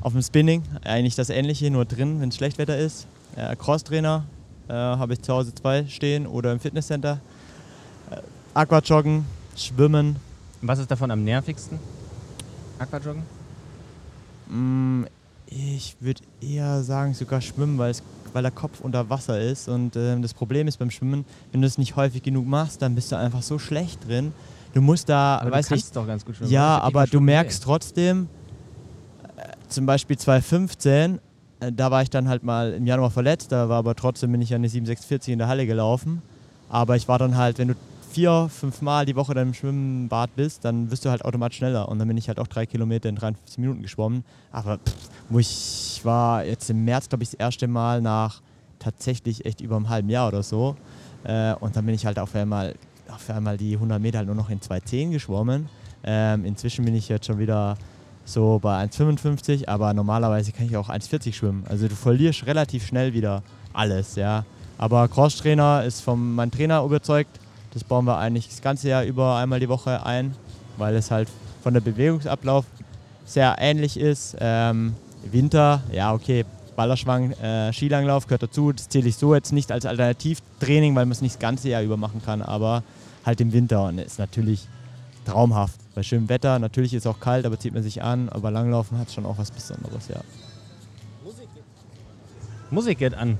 [0.00, 3.06] Auf dem Spinning, eigentlich das Ähnliche, nur drin, wenn es Schlechtwetter ist.
[3.36, 4.24] Äh, Crosstrainer
[4.68, 7.20] äh, habe ich zu Hause zwei stehen oder im Fitnesscenter.
[8.10, 8.16] Äh,
[8.54, 9.24] Aquajoggen,
[9.56, 10.16] Schwimmen.
[10.62, 11.78] Was ist davon am nervigsten?
[12.78, 13.22] Aquajoggen?
[14.48, 15.04] Mm,
[15.46, 19.68] ich würde eher sagen, sogar Schwimmen, weil, es, weil der Kopf unter Wasser ist.
[19.68, 22.94] Und ähm, das Problem ist beim Schwimmen, wenn du es nicht häufig genug machst, dann
[22.94, 24.32] bist du einfach so schlecht drin.
[24.72, 26.50] Du musst da, Aber weiß du nicht, kannst doch ganz gut schwimmen.
[26.52, 28.28] Ja, Ich aber du merkst trotzdem,
[29.36, 31.18] äh, zum Beispiel 2015, äh,
[31.60, 34.54] da war ich dann halt mal im Januar verletzt, da war aber trotzdem bin ich
[34.54, 36.22] eine 7640 in der Halle gelaufen.
[36.68, 37.74] Aber ich war dann halt, wenn du
[38.10, 41.88] vier, fünf Mal die Woche dann im Schwimmbad bist, dann wirst du halt automatisch schneller.
[41.88, 44.24] Und dann bin ich halt auch drei Kilometer in 53 Minuten geschwommen.
[44.52, 44.94] Aber pff,
[45.28, 48.40] wo ich war jetzt im März, glaube ich, das erste Mal nach
[48.78, 50.76] tatsächlich echt über einem halben Jahr oder so.
[51.24, 52.74] Äh, und dann bin ich halt auf einmal,
[53.12, 55.68] auf einmal die 100 Meter halt nur noch in 2,10 geschwommen.
[56.02, 57.76] Ähm, inzwischen bin ich jetzt schon wieder
[58.32, 61.64] so bei 1,55, aber normalerweise kann ich auch 1,40 schwimmen.
[61.68, 64.44] Also du verlierst relativ schnell wieder alles, ja.
[64.78, 67.38] Aber Crosstrainer ist von meinem Trainer überzeugt.
[67.72, 70.34] Das bauen wir eigentlich das ganze Jahr über einmal die Woche ein,
[70.78, 71.28] weil es halt
[71.62, 72.64] von der Bewegungsablauf
[73.26, 74.36] sehr ähnlich ist.
[74.40, 74.94] Ähm,
[75.30, 76.44] Winter, ja okay,
[76.76, 78.72] Ballerschwang, äh, Skilanglauf gehört dazu.
[78.72, 81.82] Das zähle ich so jetzt nicht als Alternativtraining, weil man es nicht das ganze Jahr
[81.82, 82.82] über machen kann, aber
[83.24, 84.66] halt im Winter und ist natürlich
[85.26, 85.79] traumhaft.
[85.94, 88.98] Bei schönem Wetter, natürlich ist es auch kalt, aber zieht man sich an, aber Langlaufen
[88.98, 90.20] hat schon auch was Besonderes, ja.
[92.70, 93.36] Musik geht an.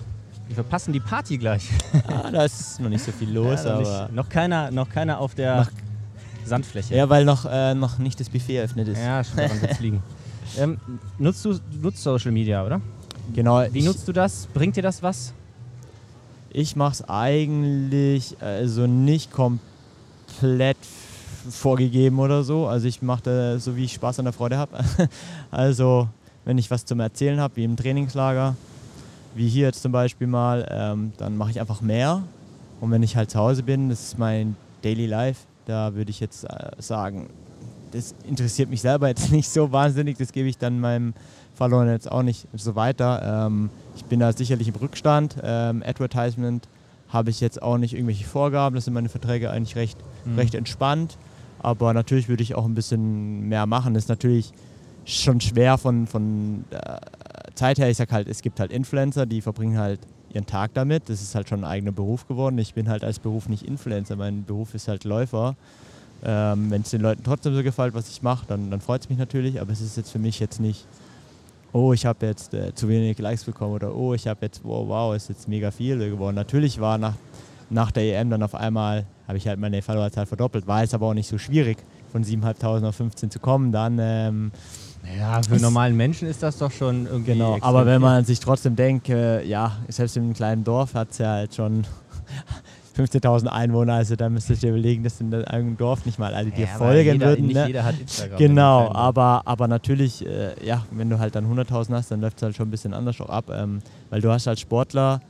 [0.49, 1.69] Wir verpassen die Party gleich.
[2.09, 4.03] Ah, da ist noch nicht so viel los, Ja, noch, aber.
[4.03, 5.71] nicht, noch, keiner, noch keiner auf der Noch-
[6.45, 6.97] Sandfläche.
[6.97, 8.99] Ja, weil noch, äh, noch nicht das Buffet eröffnet ist.
[8.99, 10.03] Ja, schon daran wird's liegen.
[10.59, 10.81] Ähm,
[11.17, 12.81] nutzt du nutzt Social Media, oder?
[13.33, 13.63] Genau.
[13.73, 14.49] Wie nutzt du das?
[14.53, 15.33] Bringt dir das was?
[16.53, 20.77] Ich mache es eigentlich also nicht komplett
[21.49, 22.67] vorgegeben oder so.
[22.67, 24.79] Also ich mache das so, wie ich Spaß an der Freude habe.
[25.51, 26.09] also
[26.45, 28.57] wenn ich was zum Erzählen habe, wie im Trainingslager,
[29.35, 32.23] wie hier jetzt zum Beispiel mal, ähm, dann mache ich einfach mehr.
[32.81, 36.21] Und wenn ich halt zu Hause bin, das ist mein Daily Life, da würde ich
[36.21, 37.29] jetzt äh, sagen,
[37.93, 41.15] das interessiert mich selber jetzt nicht so wahnsinnig, das gebe ich dann meinem
[41.55, 43.47] Verloren jetzt auch nicht so weiter.
[43.47, 45.37] Ähm, ich bin da sicherlich im Rückstand.
[45.43, 46.67] Ähm, Advertisement
[47.11, 50.39] habe ich jetzt auch nicht irgendwelche Vorgaben, das sind meine Verträge eigentlich recht, Mhm.
[50.39, 51.17] recht entspannt.
[51.63, 53.95] Aber natürlich würde ich auch ein bisschen mehr machen.
[53.95, 54.53] Das ist natürlich
[55.05, 57.01] schon schwer von, von der
[57.55, 57.91] Zeit her.
[57.91, 60.01] Ich sage halt, es gibt halt Influencer, die verbringen halt
[60.33, 61.09] ihren Tag damit.
[61.09, 62.59] Das ist halt schon ein eigener Beruf geworden.
[62.59, 64.17] Ich bin halt als Beruf nicht Influencer.
[64.17, 65.57] Mein Beruf ist halt Läufer.
[66.25, 69.09] Ähm, Wenn es den Leuten trotzdem so gefällt, was ich mache, dann, dann freut es
[69.09, 69.61] mich natürlich.
[69.61, 70.87] Aber es ist jetzt für mich jetzt nicht,
[71.73, 74.87] oh, ich habe jetzt äh, zu wenig Likes bekommen oder oh, ich habe jetzt, wow,
[74.89, 76.37] wow, ist jetzt mega viel geworden.
[76.37, 77.15] Natürlich war nach,
[77.71, 80.67] nach der EM dann auf einmal, habe ich halt meine Followerzahl verdoppelt.
[80.67, 81.79] War jetzt aber auch nicht so schwierig,
[82.13, 83.71] von 7.500 auf 15 zu kommen.
[83.73, 84.51] Dann, ähm,
[85.19, 87.33] Ja, für normalen Menschen ist das doch schon irgendwie.
[87.33, 87.57] genau.
[87.61, 91.19] Aber wenn man sich trotzdem denkt, äh, ja, selbst in einem kleinen Dorf hat es
[91.19, 91.85] ja halt schon
[92.97, 96.51] 15.000 Einwohner, also da müsste ich dir überlegen, dass in einem Dorf nicht mal alle
[96.51, 97.47] dir Ja, folgen jeder, würden.
[97.47, 97.67] Nicht ne?
[97.69, 98.37] jeder hat Instagram.
[98.39, 102.43] Genau, aber, aber natürlich, äh, ja, wenn du halt dann 100.000 hast, dann läuft es
[102.43, 103.79] halt schon ein bisschen anders auch ab, ähm,
[104.11, 105.21] weil du hast als Sportler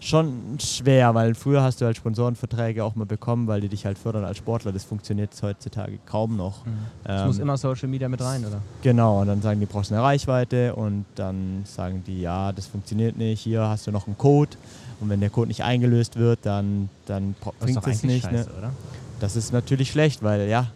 [0.00, 3.98] schon schwer, weil früher hast du halt Sponsorenverträge auch mal bekommen, weil die dich halt
[3.98, 4.72] fördern als Sportler.
[4.72, 6.62] Das funktioniert heutzutage kaum noch.
[7.04, 8.60] Es Ähm, muss immer Social Media mit rein, oder?
[8.82, 13.16] Genau, und dann sagen die, brauchst eine Reichweite und dann sagen die, ja, das funktioniert
[13.16, 14.56] nicht, hier hast du noch einen Code
[15.00, 18.30] und wenn der Code nicht eingelöst wird, dann, dann bringt es nicht.
[18.30, 18.38] Ne?
[18.38, 18.70] scheiße, oder?
[19.20, 20.66] Das ist natürlich schlecht, weil ja,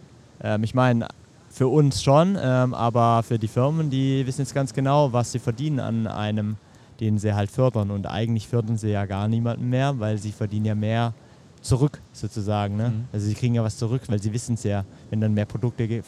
[0.41, 1.07] ähm, ich meine,
[1.51, 5.39] für uns schon, ähm, aber für die Firmen, die wissen jetzt ganz genau, was sie
[5.39, 6.57] verdienen an einem,
[6.99, 7.91] den sie halt fördern.
[7.91, 11.13] Und eigentlich fördern sie ja gar niemanden mehr, weil sie verdienen ja mehr
[11.61, 12.77] zurück sozusagen.
[12.77, 12.89] Ne?
[12.89, 13.05] Mhm.
[13.11, 16.01] Also sie kriegen ja was zurück, weil sie wissen es ja, wenn dann mehr Produkte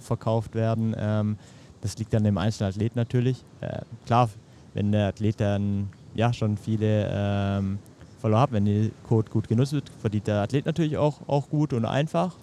[0.00, 0.94] verkauft werden.
[0.98, 1.36] Ähm,
[1.80, 3.44] das liegt dann dem einzelnen Athlet natürlich.
[3.60, 4.28] Äh, klar,
[4.74, 7.78] wenn der Athlet dann ja schon viele ähm,
[8.20, 11.72] Follower hat, wenn der Code gut genutzt wird, verdient der Athlet natürlich auch, auch gut
[11.72, 12.34] und einfach.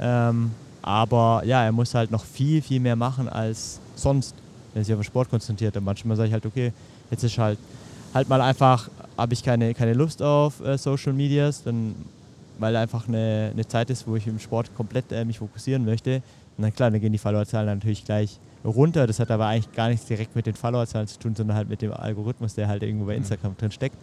[0.00, 4.34] Ähm, aber ja, er muss halt noch viel, viel mehr machen als sonst,
[4.72, 5.76] wenn er sich auf den Sport konzentriert.
[5.76, 6.72] Und manchmal sage ich halt, okay,
[7.10, 7.58] jetzt ist halt,
[8.14, 11.94] halt mal einfach, habe ich keine, keine Lust auf äh, Social Medias, dann,
[12.58, 16.22] weil einfach eine, eine Zeit ist, wo ich im Sport komplett äh, mich fokussieren möchte.
[16.56, 19.06] Und dann klar, dann gehen die Followerzahlen natürlich gleich runter.
[19.06, 21.80] Das hat aber eigentlich gar nichts direkt mit den Followerzahlen zu tun, sondern halt mit
[21.82, 23.18] dem Algorithmus, der halt irgendwo bei Mhm.
[23.18, 23.96] Instagram drin steckt.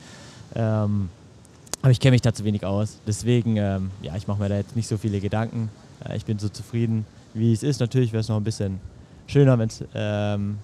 [0.56, 1.10] Ähm,
[1.82, 2.98] aber ich kenne mich da zu wenig aus.
[3.06, 5.70] Deswegen, ähm, ja, ich mache mir da jetzt nicht so viele Gedanken.
[6.08, 7.80] Äh, ich bin so zufrieden, wie es ist.
[7.82, 8.80] Natürlich wäre es noch ein bisschen
[9.28, 10.58] schöner, wenn's, ähm,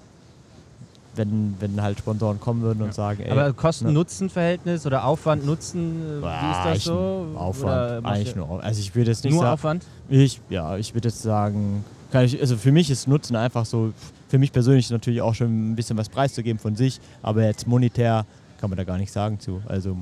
[1.16, 6.52] wenn, wenn halt Sponsoren kommen würden und sagen, ey, Aber Kosten-Nutzen-Verhältnis oder Aufwand-Nutzen, äh, wie
[6.52, 7.28] ist das so?
[7.36, 8.64] Aufwand, eigentlich nur.
[8.64, 9.86] Also ich würde jetzt nicht Nur sagen, Aufwand?
[10.10, 13.94] ich, ja, ich würde jetzt sagen, kann ich, also für mich ist Nutzen einfach so,
[14.30, 17.68] für mich persönlich ist natürlich auch schon ein bisschen was preiszugeben von sich, aber jetzt
[17.68, 18.26] monetär
[18.60, 19.62] kann man da gar nicht sagen zu.
[19.68, 19.98] Also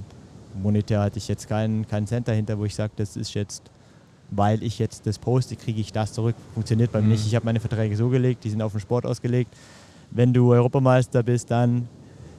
[0.62, 3.63] monetär hatte ich jetzt keinen, keinen Cent dahinter, wo ich sage, das ist jetzt,
[4.32, 6.36] weil ich jetzt das poste, kriege ich das zurück.
[6.54, 7.12] Funktioniert bei mir Mhm.
[7.13, 7.26] nicht.
[7.26, 9.52] Ich habe meine Verträge so gelegt, die sind auf den Sport ausgelegt.
[10.12, 11.88] Wenn du Europameister bist, dann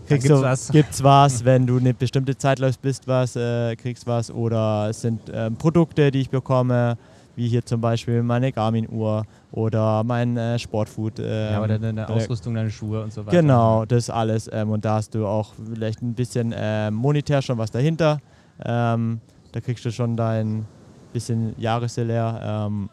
[0.06, 0.68] kriegst gibt's du was.
[0.72, 1.44] gibt's was.
[1.44, 4.30] Wenn du eine bestimmte Zeit läufst, bist was, äh, kriegst was.
[4.30, 6.96] Oder es sind ähm, Produkte, die ich bekomme,
[7.36, 11.18] wie hier zum Beispiel meine Garmin-Uhr oder mein äh, Sportfood.
[11.18, 13.40] Ähm, ja, oder deine äh, Ausrüstung, deine Schuhe und so weiter.
[13.40, 14.48] Genau, das alles.
[14.52, 18.18] Ähm, und da hast du auch vielleicht ein bisschen ähm, monetär schon was dahinter.
[18.64, 19.20] Ähm,
[19.52, 20.66] da kriegst du schon dein
[21.12, 22.66] bisschen Jahressalär.
[22.68, 22.90] Ähm,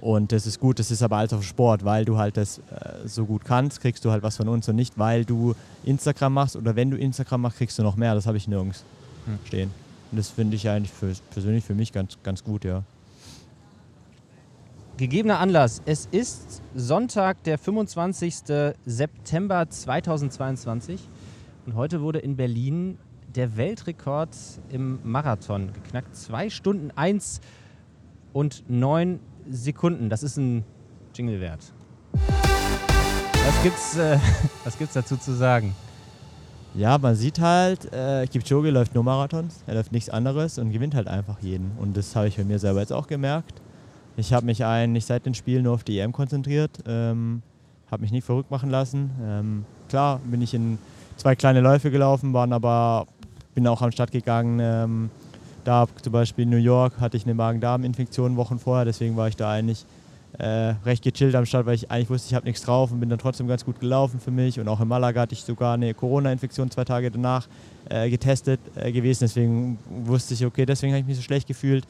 [0.00, 3.06] und das ist gut, das ist aber alles auf Sport, weil du halt das äh,
[3.06, 6.56] so gut kannst, kriegst du halt was von uns und nicht, weil du Instagram machst
[6.56, 8.14] oder wenn du Instagram machst, kriegst du noch mehr.
[8.14, 8.84] Das habe ich nirgends
[9.26, 9.38] Hm.
[9.44, 9.70] stehen.
[10.10, 12.82] Und das finde ich eigentlich für, persönlich für mich ganz, ganz gut, ja.
[14.96, 15.80] Gegebener Anlass.
[15.86, 18.74] Es ist Sonntag, der 25.
[18.84, 21.00] September 2022.
[21.64, 22.98] Und heute wurde in Berlin
[23.34, 24.36] der Weltrekord
[24.70, 26.16] im Marathon geknackt.
[26.16, 27.40] Zwei Stunden eins
[28.32, 30.08] und neun Sekunden.
[30.08, 30.64] Das ist ein
[31.14, 31.60] Jingle wert.
[32.12, 34.18] Was gibt's, äh,
[34.64, 35.74] was gibt's dazu zu sagen?
[36.74, 40.94] Ja, man sieht halt, äh, Kipchoge läuft nur Marathons, er läuft nichts anderes und gewinnt
[40.94, 41.72] halt einfach jeden.
[41.78, 43.60] Und das habe ich bei mir selber jetzt auch gemerkt.
[44.16, 47.42] Ich habe mich eigentlich seit den Spielen nur auf die EM konzentriert, ähm,
[47.90, 49.10] habe mich nicht verrückt machen lassen.
[49.20, 50.78] Ähm, klar bin ich in
[51.16, 53.06] zwei kleine Läufe gelaufen, waren aber,
[53.54, 54.60] bin auch am Start gegangen.
[54.60, 55.10] Ähm,
[55.64, 59.36] da zum Beispiel in New York hatte ich eine Magen-Darm-Infektion Wochen vorher, deswegen war ich
[59.36, 59.84] da eigentlich
[60.38, 63.08] äh, recht gechillt am Start, weil ich eigentlich wusste, ich habe nichts drauf und bin
[63.08, 64.60] dann trotzdem ganz gut gelaufen für mich.
[64.60, 67.48] Und auch in Malaga hatte ich sogar eine Corona-Infektion zwei Tage danach
[67.88, 69.24] äh, getestet äh, gewesen.
[69.24, 71.84] Deswegen wusste ich, okay, deswegen habe ich mich so schlecht gefühlt.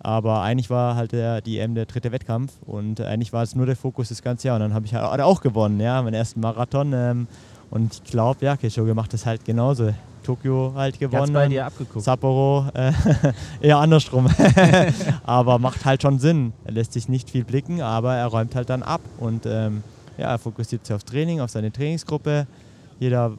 [0.00, 3.66] Aber eigentlich war halt der, die EM der dritte Wettkampf und eigentlich war es nur
[3.66, 4.56] der Fokus das ganze Jahr.
[4.56, 6.92] Und dann habe ich halt auch gewonnen, ja, meinen ersten Marathon.
[6.92, 7.28] Ähm,
[7.70, 9.92] und ich glaube, ja, Kishore macht das halt genauso.
[10.22, 11.32] Tokio halt gewonnen.
[11.32, 12.04] bei dir abgeguckt.
[12.04, 12.92] Sapporo äh,
[13.60, 14.28] eher andersrum.
[15.24, 16.52] aber macht halt schon Sinn.
[16.64, 19.00] Er lässt sich nicht viel blicken, aber er räumt halt dann ab.
[19.18, 19.82] Und ähm,
[20.16, 22.46] ja, er fokussiert sich auf Training, auf seine Trainingsgruppe.
[22.98, 23.32] Jeder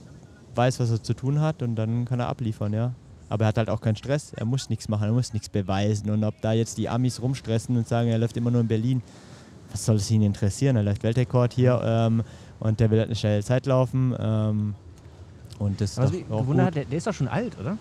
[0.56, 2.94] weiß, was er zu tun hat und dann kann er abliefern, ja.
[3.30, 6.10] Aber er hat halt auch keinen Stress, er muss nichts machen, er muss nichts beweisen.
[6.12, 9.02] Und ob da jetzt die Amis rumstressen und sagen, er läuft immer nur in Berlin,
[9.72, 10.76] was soll es ihn interessieren?
[10.76, 12.24] Er läuft Weltrekord hier ähm,
[12.60, 14.16] und der will halt eine schnelle Zeit laufen.
[14.20, 14.76] Ähm,
[15.60, 17.78] und das ist doch auch der, der, ist doch schon alt, oder?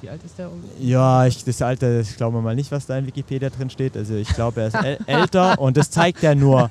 [0.00, 0.50] Wie alt ist der?
[0.78, 3.96] Ja, ich, das Alter, ich glaube mal nicht, was da in Wikipedia drin steht.
[3.96, 4.74] Also ich glaube, er ist
[5.06, 6.70] älter und das zeigt er nur.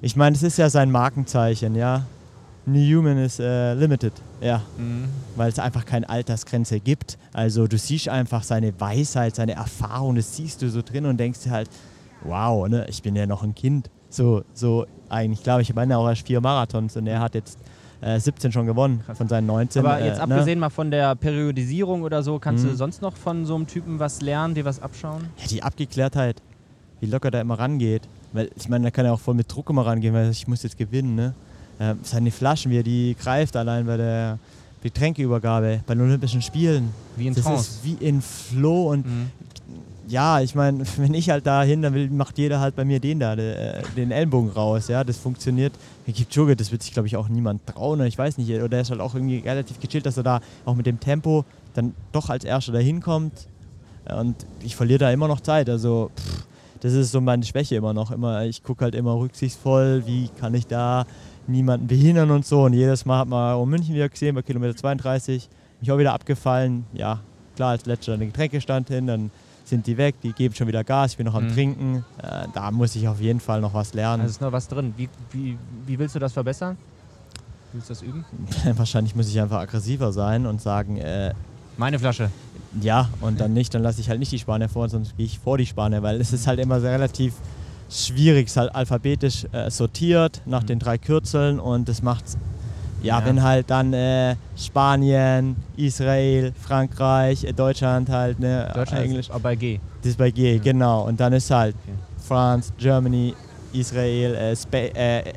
[0.00, 2.06] Ich meine, das ist ja sein Markenzeichen, ja.
[2.64, 4.62] New Human is uh, limited, ja.
[4.78, 5.08] Mhm.
[5.36, 7.18] Weil es einfach keine Altersgrenze gibt.
[7.32, 11.40] Also du siehst einfach seine Weisheit, seine Erfahrung, das siehst du so drin und denkst
[11.40, 11.68] dir halt,
[12.22, 13.90] wow, ne, ich bin ja noch ein Kind.
[14.08, 17.58] So, so eigentlich, glaube ich, meine auch erst vier Marathons und er hat jetzt
[18.02, 19.84] äh, 17 schon gewonnen von seinen 19.
[19.84, 20.34] Aber jetzt äh, ne?
[20.34, 20.66] abgesehen ne?
[20.66, 22.70] mal von der Periodisierung oder so, kannst mhm.
[22.70, 25.28] du sonst noch von so einem Typen was lernen, dir was abschauen?
[25.38, 26.42] Ja, die Abgeklärtheit,
[27.00, 28.02] wie locker der immer rangeht.
[28.32, 30.62] Weil ich meine, da kann er auch voll mit Druck immer rangehen, weil ich muss
[30.62, 31.14] jetzt gewinnen.
[31.14, 31.34] Ne?
[31.78, 34.38] Äh, seine Flaschen, wie er die greift, allein bei der
[34.82, 36.90] Getränkeübergabe, bei den Olympischen Spielen.
[37.16, 37.70] Wie in das Trance.
[37.70, 39.30] ist wie in Flow und mhm
[40.08, 43.00] ja, ich meine, wenn ich halt da hin, dann will, macht jeder halt bei mir
[43.00, 44.88] den da, de, den Ellenbogen raus.
[44.88, 45.72] Ja, das funktioniert.
[46.06, 48.00] Kipchoge, das wird sich, glaube ich, auch niemand trauen.
[48.00, 48.50] Oder ich weiß nicht.
[48.50, 51.44] Oder er ist halt auch irgendwie relativ gechillt, dass er da auch mit dem Tempo
[51.74, 53.46] dann doch als Erster dahin kommt.
[54.04, 55.70] Und ich verliere da immer noch Zeit.
[55.70, 56.46] Also, pff,
[56.80, 58.10] das ist so meine Schwäche immer noch.
[58.10, 61.06] Immer, ich gucke halt immer rücksichtsvoll, wie kann ich da
[61.46, 62.64] niemanden behindern und so.
[62.64, 65.48] Und jedes Mal hat man um München wieder gesehen, bei Kilometer 32,
[65.80, 66.84] mich auch wieder abgefallen.
[66.92, 67.20] Ja,
[67.54, 69.30] klar, als letzter den Getränkestand hin, dann
[69.72, 71.54] sind die weg, die geben schon wieder Gas, ich bin noch am mhm.
[71.54, 72.04] Trinken.
[72.22, 74.20] Äh, da muss ich auf jeden Fall noch was lernen.
[74.20, 74.92] Also ist noch was drin.
[74.98, 75.56] Wie, wie,
[75.86, 76.76] wie willst du das verbessern?
[77.72, 78.24] Willst du das üben?
[78.76, 81.32] Wahrscheinlich muss ich einfach aggressiver sein und sagen, äh,
[81.78, 82.30] meine Flasche.
[82.82, 85.38] Ja, und dann nicht, dann lasse ich halt nicht die Spanier vor, sonst gehe ich
[85.38, 87.32] vor die Spanier, weil es ist halt immer sehr relativ
[87.88, 90.66] schwierig, es ist halt alphabetisch äh, sortiert nach mhm.
[90.66, 92.24] den drei Kürzeln und das macht
[93.02, 98.70] ja, ja, wenn halt dann äh, Spanien, Israel, Frankreich, äh, Deutschland halt, ne?
[98.74, 99.28] Deutschland Englisch.
[99.28, 99.80] Ist bei G.
[100.02, 100.62] Das ist bei G, ja.
[100.62, 101.06] genau.
[101.06, 101.96] Und dann ist halt okay.
[102.26, 103.34] France, Germany,
[103.72, 105.32] Israel, äh, Spa äh,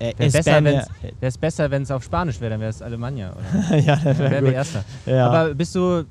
[0.00, 0.86] äh, Wäre
[1.20, 3.34] es besser, wenn es auf Spanisch wäre, dann wäre es Alemannia.
[3.70, 4.82] ja, das wäre wär, wär Erster.
[5.04, 5.28] Ja.
[5.28, 6.06] Aber bist du,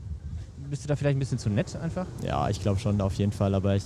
[0.70, 2.06] bist du da vielleicht ein bisschen zu nett einfach?
[2.24, 3.56] Ja, ich glaube schon, auf jeden Fall.
[3.56, 3.84] Aber ich,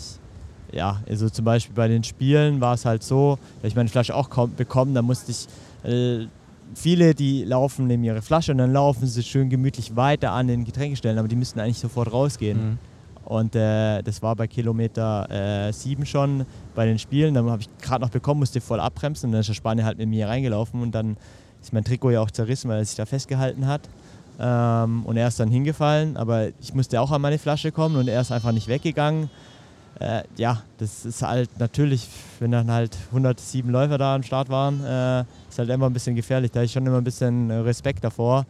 [0.73, 4.13] ja, also zum Beispiel bei den Spielen war es halt so, dass ich meine Flasche
[4.13, 5.47] auch bekommen, da musste ich
[5.89, 6.27] äh,
[6.75, 10.65] viele, die laufen, nehmen ihre Flasche und dann laufen sie schön gemütlich weiter an den
[10.65, 12.71] Getränkestellen, aber die müssten eigentlich sofort rausgehen.
[12.71, 12.77] Mhm.
[13.25, 17.33] Und äh, das war bei Kilometer äh, 7 schon bei den Spielen.
[17.33, 19.97] Dann habe ich gerade noch bekommen, musste voll abbremsen und dann ist der Spanier halt
[19.97, 21.15] mit mir reingelaufen und dann
[21.61, 23.81] ist mein Trikot ja auch zerrissen, weil er sich da festgehalten hat.
[24.39, 28.07] Ähm, und er ist dann hingefallen, aber ich musste auch an meine Flasche kommen und
[28.09, 29.29] er ist einfach nicht weggegangen
[29.99, 32.07] äh, ja, das ist halt natürlich,
[32.39, 36.15] wenn dann halt 107 Läufer da am Start waren, äh, ist halt immer ein bisschen
[36.15, 36.51] gefährlich.
[36.51, 38.45] Da habe ich schon immer ein bisschen Respekt davor.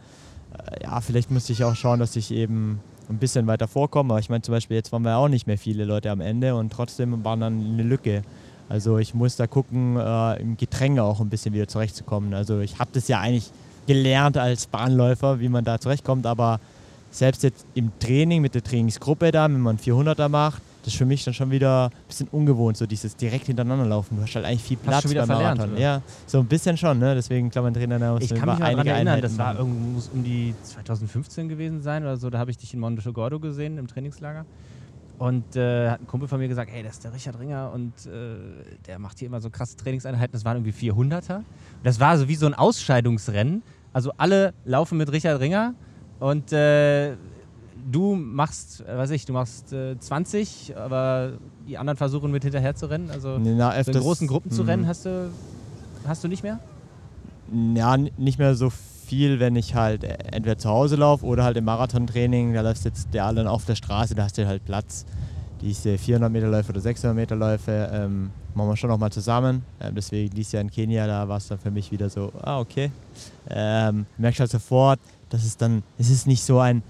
[0.54, 2.80] Äh, ja, vielleicht musste ich auch schauen, dass ich eben
[3.10, 4.14] ein bisschen weiter vorkomme.
[4.14, 6.56] Aber ich meine, zum Beispiel jetzt waren wir auch nicht mehr viele Leute am Ende
[6.56, 8.22] und trotzdem waren dann eine Lücke.
[8.70, 12.34] Also ich muss da gucken, äh, im Getränke auch ein bisschen wieder zurechtzukommen.
[12.34, 13.52] Also ich habe das ja eigentlich
[13.86, 16.60] gelernt als Bahnläufer, wie man da zurechtkommt, aber
[17.12, 21.06] selbst jetzt im Training mit der Trainingsgruppe da, wenn man 400er macht, das ist für
[21.06, 24.18] mich dann schon wieder ein bisschen ungewohnt, so dieses direkt hintereinander laufen.
[24.18, 25.76] Du hast halt eigentlich viel Platz hast schon wieder verlernt, Marathon.
[25.76, 25.82] Oder?
[25.82, 27.16] Ja, so ein bisschen schon, ne?
[27.16, 31.48] Deswegen Trainer da Ich kann mich daran erinnern, das war irgendwo, muss um die 2015
[31.48, 32.30] gewesen sein oder so.
[32.30, 34.46] Da habe ich dich in Monte Gordo gesehen im Trainingslager.
[35.20, 37.94] Und äh, hat ein Kumpel von mir gesagt, hey, das ist der Richard Ringer und
[38.08, 38.36] äh,
[38.88, 40.34] der macht hier immer so krasse Trainingseinheiten.
[40.34, 41.38] Das waren irgendwie 400er.
[41.38, 41.46] Und
[41.84, 43.64] das war so wie so ein Ausscheidungsrennen.
[43.94, 45.76] Also alle laufen mit Richard Ringer
[46.20, 47.16] und äh,
[47.90, 51.34] du machst, äh, weiß ich, du machst äh, 20, aber
[51.68, 53.10] die anderen versuchen mit hinterher zu rennen.
[53.12, 54.88] Also Na, so in großen Gruppen zu rennen mhm.
[54.88, 55.30] hast du,
[56.06, 56.60] hast du nicht mehr?
[57.76, 61.58] Ja, nicht mehr so viel, wenn ich halt äh, entweder zu Hause laufe oder halt
[61.58, 62.54] im Marathontraining.
[62.54, 65.06] Da läufst jetzt der dann auf der Straße, da hast du halt Platz.
[65.62, 69.64] Diese 400 Meter Läufe oder 600 Meter Läufe ähm, machen wir schon nochmal zusammen.
[69.80, 72.60] Ähm, deswegen dieses Jahr in Kenia, da war es dann für mich wieder so, ah
[72.60, 72.92] okay.
[73.50, 76.84] Ähm, merkst halt sofort, dass es dann, es ist nicht so ein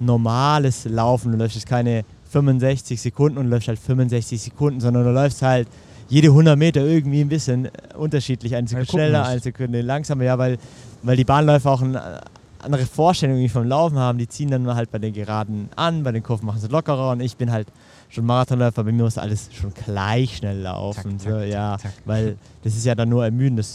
[0.00, 1.32] normales Laufen.
[1.32, 5.68] Du läufst jetzt keine 65 Sekunden und läufst halt 65 Sekunden, sondern du läufst halt
[6.08, 8.54] jede 100 Meter irgendwie ein bisschen unterschiedlich.
[8.54, 10.58] Eine Sekunde schneller, eine Sekunde langsamer, ja, weil,
[11.02, 12.20] weil die Bahnläufer auch eine
[12.60, 14.18] andere Vorstellung vom Laufen haben.
[14.18, 17.20] Die ziehen dann halt bei den Geraden an, bei den Kurven machen sie lockerer und
[17.20, 17.68] ich bin halt
[18.08, 21.18] schon Marathonläufer, bei mir muss alles schon gleich schnell laufen.
[21.18, 23.66] Zack, zack, so, ja, zack, weil das ist ja dann nur ermüdend.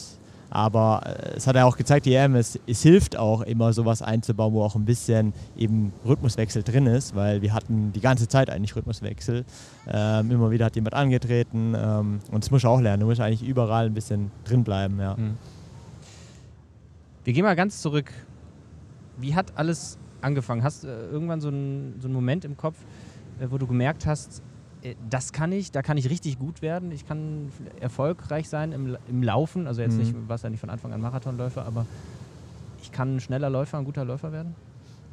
[0.52, 4.02] Aber äh, es hat ja auch gezeigt, die EM, es, es, hilft auch immer sowas
[4.02, 8.50] einzubauen, wo auch ein bisschen eben Rhythmuswechsel drin ist, weil wir hatten die ganze Zeit
[8.50, 9.46] eigentlich Rhythmuswechsel.
[9.88, 13.00] Ähm, immer wieder hat jemand angetreten ähm, und das musst du auch lernen.
[13.00, 15.00] Du musst eigentlich überall ein bisschen drin bleiben.
[15.00, 15.16] Ja.
[15.16, 15.38] Mhm.
[17.24, 18.12] Wir gehen mal ganz zurück.
[19.18, 20.64] Wie hat alles angefangen?
[20.64, 22.76] Hast du äh, irgendwann so einen so Moment im Kopf,
[23.40, 24.44] äh, wo du gemerkt hast,
[25.10, 26.92] das kann ich, da kann ich richtig gut werden.
[26.92, 29.68] Ich kann erfolgreich sein im, im Laufen.
[29.68, 30.00] Also jetzt mhm.
[30.00, 31.86] nicht, was ja nicht von Anfang an Marathonläufer, aber
[32.82, 34.56] ich kann ein schneller Läufer, ein guter Läufer werden.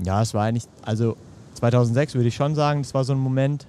[0.02, 1.16] Ja, es war eigentlich, also
[1.54, 3.66] 2006 würde ich schon sagen, das war so ein Moment,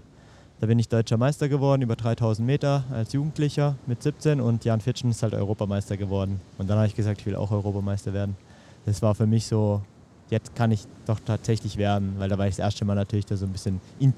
[0.60, 4.82] da bin ich deutscher Meister geworden, über 3000 Meter als Jugendlicher mit 17 und Jan
[4.82, 6.40] Fitschen ist halt Europameister geworden.
[6.58, 8.38] Und dann habe ich gesagt, ich will auch Europameister werden.
[8.86, 9.82] Das war für mich so,
[10.30, 13.36] jetzt kann ich doch tatsächlich werden, weil da war ich das erste Mal natürlich da
[13.38, 14.14] so ein bisschen in,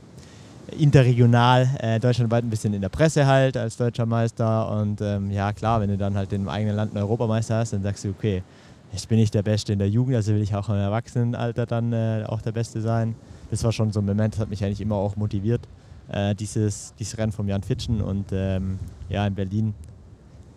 [0.77, 4.71] interregional äh, deutschlandweit ein bisschen in der Presse halt als deutscher Meister.
[4.71, 7.83] Und ähm, ja, klar, wenn du dann halt im eigenen Land einen Europameister hast, dann
[7.83, 8.43] sagst du, okay,
[8.91, 11.93] jetzt bin ich der Beste in der Jugend, also will ich auch im Erwachsenenalter dann
[11.93, 13.15] äh, auch der Beste sein.
[13.49, 15.61] Das war schon so ein Moment, das hat mich eigentlich immer auch motiviert,
[16.09, 18.01] äh, dieses, dieses Rennen vom Jan Fitschen.
[18.01, 18.79] Und ähm,
[19.09, 19.73] ja, in Berlin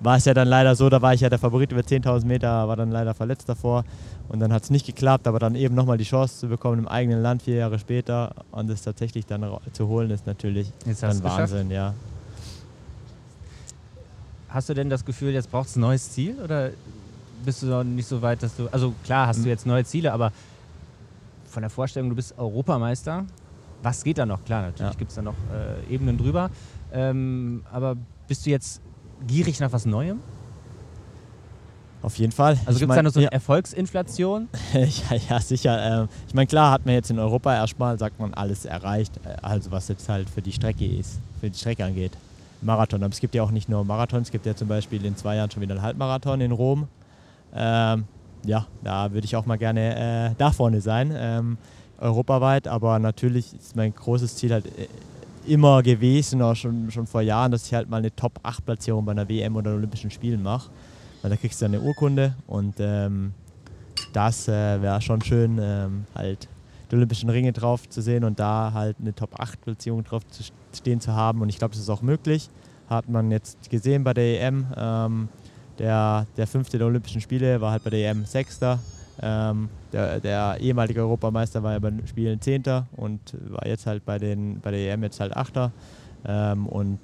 [0.05, 2.69] war es ja dann leider so, da war ich ja der Favorit über 10.000 Meter,
[2.69, 3.85] war dann leider verletzt davor.
[4.29, 6.89] Und dann hat es nicht geklappt, aber dann eben nochmal die Chance zu bekommen im
[6.89, 11.71] eigenen Land vier Jahre später und es tatsächlich dann zu holen, ist natürlich dann Wahnsinn,
[11.71, 11.95] ja.
[14.49, 16.71] Hast du denn das Gefühl, jetzt braucht es ein neues Ziel oder
[17.45, 18.69] bist du noch nicht so weit, dass du.
[18.71, 19.51] Also klar hast du hm.
[19.51, 20.33] jetzt neue Ziele, aber
[21.47, 23.25] von der Vorstellung, du bist Europameister,
[23.83, 24.45] was geht da noch?
[24.45, 24.99] Klar, natürlich ja.
[24.99, 26.51] gibt es da noch äh, Ebenen drüber.
[26.93, 27.97] Ähm, aber
[28.29, 28.81] bist du jetzt
[29.27, 30.21] gierig nach was Neuem?
[32.05, 32.59] Auf jeden Fall.
[32.67, 33.33] Also gibt es da noch so eine ja.
[33.33, 34.49] Erfolgsinflation?
[34.75, 36.03] ja, ja, sicher.
[36.03, 39.13] Ähm, ich meine, klar hat man jetzt in Europa erstmal, sagt man, alles erreicht.
[39.25, 42.13] Äh, also was jetzt halt für die Strecke ist, für die Strecke angeht.
[42.61, 43.03] Marathon.
[43.03, 45.37] Aber es gibt ja auch nicht nur Marathon, es gibt ja zum Beispiel in zwei
[45.37, 46.89] Jahren schon wieder einen Halbmarathon in Rom.
[47.55, 48.05] Ähm,
[48.45, 51.57] ja, da würde ich auch mal gerne äh, da vorne sein, ähm,
[51.99, 52.69] europaweit.
[52.69, 54.89] Aber natürlich ist mein großes Ziel halt äh,
[55.47, 59.29] immer gewesen, auch schon, schon vor Jahren, dass ich halt mal eine Top-8-Platzierung bei einer
[59.29, 60.71] WM oder Olympischen Spielen mache
[61.25, 63.33] weil da kriegst du eine Urkunde und ähm,
[64.13, 66.51] das äh, wäre schon schön, ähm, halt
[66.91, 70.43] die Olympischen Ringe drauf zu sehen und da halt eine Top-8-Platzierung drauf zu
[70.77, 71.41] stehen zu haben.
[71.41, 72.51] Und ich glaube, das ist auch möglich.
[72.91, 74.67] Hat man jetzt gesehen bei der EM.
[74.77, 75.29] Ähm,
[75.79, 78.79] der, der fünfte der Olympischen Spiele war halt bei der EM Sechster.
[79.23, 84.05] Ähm, der, der, ehemalige Europameister war ja bei den Spielen Zehnter und war jetzt halt
[84.05, 85.71] bei, den, bei der EM jetzt halt Achter.
[86.27, 86.99] Ähm, und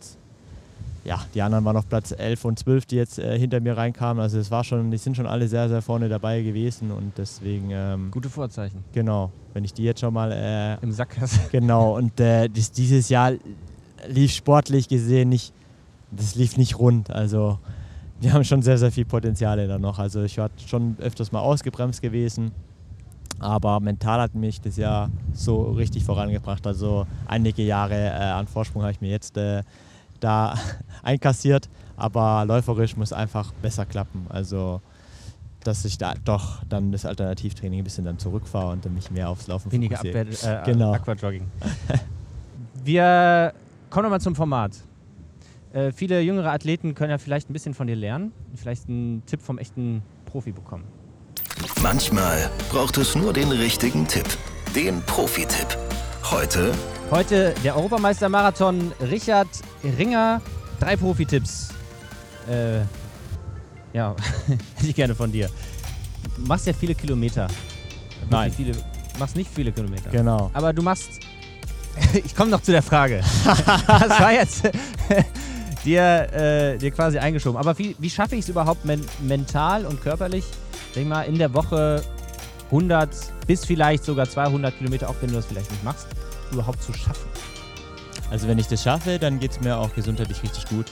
[1.05, 4.23] ja, die anderen waren auf Platz 11 und 12, die jetzt äh, hinter mir reinkamen.
[4.23, 7.71] Also es war schon, die sind schon alle sehr, sehr vorne dabei gewesen und deswegen.
[7.71, 8.85] Ähm, Gute Vorzeichen.
[8.93, 9.31] Genau.
[9.55, 11.39] Wenn ich die jetzt schon mal äh, im Sack hast.
[11.53, 11.97] Genau.
[11.97, 13.33] Und äh, das, dieses Jahr
[14.09, 15.53] lief sportlich gesehen nicht,
[16.11, 17.11] das lief nicht rund.
[17.11, 17.59] Also
[18.21, 19.99] wir haben schon sehr, sehr viel Potenziale da noch.
[19.99, 22.53] Also ich war schon öfters mal ausgebremst gewesen.
[23.39, 26.67] Aber mental hat mich das Jahr so richtig vorangebracht.
[26.67, 29.63] Also einige Jahre äh, an Vorsprung habe ich mir jetzt äh,
[30.21, 30.55] da
[31.03, 34.27] einkassiert, aber läuferisch muss einfach besser klappen.
[34.29, 34.83] Also
[35.65, 39.29] dass ich da doch dann das Alternativtraining ein bisschen dann zurückfahre und dann mich mehr
[39.29, 40.63] aufs Laufen Weniger fokussiere.
[40.63, 40.95] Äh, genau.
[40.95, 41.47] Aquajogging.
[42.85, 43.53] Wir
[43.91, 44.73] kommen nochmal zum Format.
[45.73, 49.41] Äh, viele jüngere Athleten können ja vielleicht ein bisschen von dir lernen, vielleicht einen Tipp
[49.41, 50.85] vom echten Profi bekommen.
[51.83, 54.27] Manchmal braucht es nur den richtigen Tipp,
[54.75, 55.79] den Profi-Tipp.
[56.25, 56.73] Heute
[57.11, 59.49] Heute der Europameister-Marathon Richard
[59.99, 60.41] Ringer.
[60.79, 61.71] Drei Profi-Tipps.
[62.49, 62.81] Äh,
[63.93, 64.15] ja,
[64.47, 65.51] hätte ich gerne von dir.
[66.37, 67.49] Du machst ja viele Kilometer.
[68.29, 68.53] Nein.
[68.53, 68.73] Viele,
[69.19, 70.11] machst nicht viele Kilometer.
[70.11, 70.51] Genau.
[70.53, 71.21] Aber du machst.
[72.13, 73.23] ich komme noch zu der Frage.
[73.45, 74.63] das war jetzt
[75.85, 77.59] dir, äh, dir quasi eingeschoben.
[77.59, 80.45] Aber wie, wie schaffe ich es überhaupt men mental und körperlich,
[80.95, 82.03] denk mal, in der Woche
[82.67, 83.11] 100
[83.47, 86.07] bis vielleicht sogar 200 Kilometer, auch wenn du das vielleicht nicht machst,
[86.53, 87.29] überhaupt zu schaffen?
[88.31, 90.87] Also wenn ich das schaffe, dann geht es mir auch gesundheitlich richtig gut.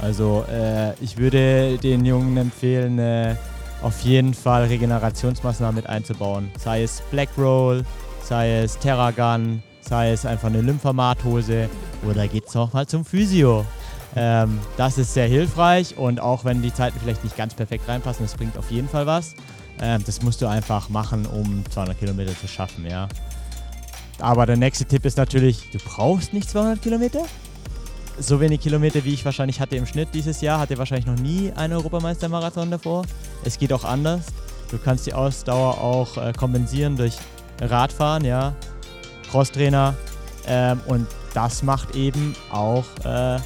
[0.00, 3.36] Also äh, ich würde den Jungen empfehlen, äh,
[3.82, 6.50] auf jeden Fall Regenerationsmaßnahmen mit einzubauen.
[6.58, 7.84] Sei es Black Roll,
[8.22, 11.68] sei es Terragun, sei es einfach eine Lymphomathose
[12.08, 13.64] oder geht es auch mal zum Physio.
[14.16, 18.24] Ähm, das ist sehr hilfreich und auch wenn die Zeiten vielleicht nicht ganz perfekt reinpassen,
[18.24, 19.34] das bringt auf jeden Fall was.
[19.80, 23.08] Ähm, das musst du einfach machen, um 200 Kilometer zu schaffen, ja.
[24.20, 27.24] Aber der nächste Tipp ist natürlich, du brauchst nicht 200 Kilometer.
[28.20, 31.52] So wenig Kilometer, wie ich wahrscheinlich hatte im Schnitt dieses Jahr, hatte wahrscheinlich noch nie
[31.56, 33.04] einen Europameistermarathon davor.
[33.44, 34.26] Es geht auch anders.
[34.70, 37.16] Du kannst die Ausdauer auch äh, kompensieren durch
[37.60, 38.54] Radfahren, ja,
[39.30, 39.94] Crosstrainer.
[40.46, 43.38] Ähm, und das macht eben auch äh,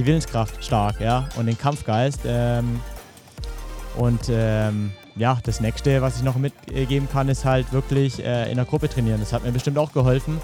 [0.00, 2.20] die Willenskraft stark, ja, und den Kampfgeist.
[2.24, 2.80] Ähm,
[3.96, 8.56] und ähm, ja, das nächste, was ich noch mitgeben kann, ist halt wirklich äh, in
[8.56, 9.20] der Gruppe trainieren.
[9.20, 10.40] Das hat mir bestimmt auch geholfen,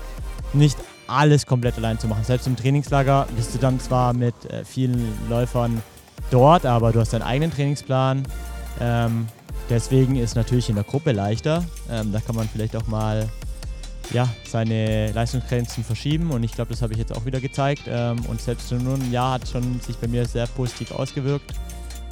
[0.52, 0.76] nicht
[1.07, 2.24] alles komplett allein zu machen.
[2.24, 5.82] Selbst im Trainingslager bist du dann zwar mit äh, vielen Läufern
[6.30, 8.24] dort, aber du hast deinen eigenen Trainingsplan.
[8.80, 9.26] Ähm,
[9.70, 11.64] deswegen ist natürlich in der Gruppe leichter.
[11.90, 13.26] Ähm, da kann man vielleicht auch mal
[14.11, 17.82] ja, seine Leistungsgrenzen verschieben und ich glaube, das habe ich jetzt auch wieder gezeigt.
[17.86, 21.52] Ähm, und selbst nur ein Jahr hat schon sich bei mir sehr positiv ausgewirkt.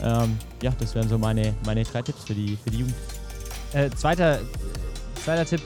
[0.02, 2.94] Ähm, ja, das wären so meine, meine drei Tipps für die, für die Jugend.
[3.72, 4.40] Äh, zweiter,
[5.24, 5.62] zweiter Tipp.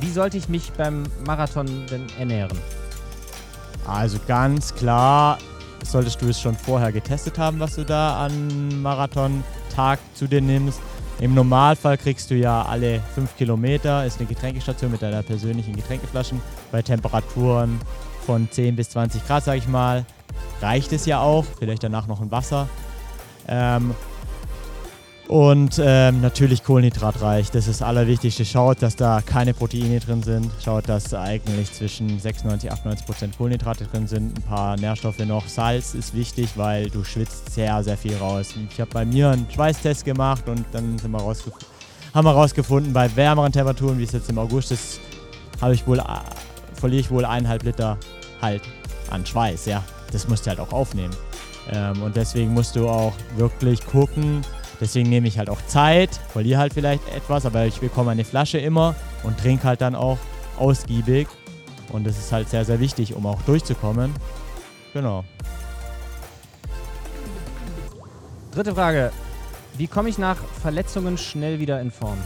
[0.00, 2.58] Wie sollte ich mich beim Marathon denn ernähren?
[3.86, 5.38] Also ganz klar
[5.84, 10.80] solltest du es schon vorher getestet haben, was du da an Marathon-Tag zu dir nimmst.
[11.20, 16.40] Im Normalfall kriegst du ja alle 5 Kilometer, ist eine Getränkestation mit deiner persönlichen Getränkeflaschen.
[16.72, 17.80] Bei Temperaturen
[18.26, 20.04] von 10 bis 20 Grad, sage ich mal,
[20.60, 21.44] reicht es ja auch.
[21.58, 22.68] Vielleicht danach noch ein Wasser.
[23.46, 23.94] Ähm,
[25.28, 28.44] und ähm, natürlich kohlenhydratreich, das ist das Allerwichtigste.
[28.44, 30.50] Schaut, dass da keine Proteine drin sind.
[30.62, 34.38] Schaut, dass eigentlich zwischen 96 und 98 Prozent Kohlenhydrate drin sind.
[34.38, 35.48] Ein paar Nährstoffe noch.
[35.48, 38.54] Salz ist wichtig, weil du schwitzt sehr, sehr viel raus.
[38.70, 41.54] Ich habe bei mir einen Schweißtest gemacht und dann sind wir rausgef
[42.14, 45.00] haben wir rausgefunden, bei wärmeren Temperaturen, wie es jetzt im August ist,
[45.72, 46.02] ich wohl, äh,
[46.74, 47.98] verliere ich wohl eineinhalb Liter
[48.40, 48.62] halt
[49.10, 49.66] an Schweiß.
[49.66, 51.14] Ja, das musst du halt auch aufnehmen.
[51.72, 54.42] Ähm, und deswegen musst du auch wirklich gucken.
[54.84, 58.58] Deswegen nehme ich halt auch Zeit, verliere halt vielleicht etwas, aber ich bekomme eine Flasche
[58.58, 60.18] immer und trinke halt dann auch
[60.58, 61.26] ausgiebig.
[61.90, 64.12] Und das ist halt sehr, sehr wichtig, um auch durchzukommen.
[64.92, 65.24] Genau.
[68.52, 69.10] Dritte Frage.
[69.78, 72.18] Wie komme ich nach Verletzungen schnell wieder in Form?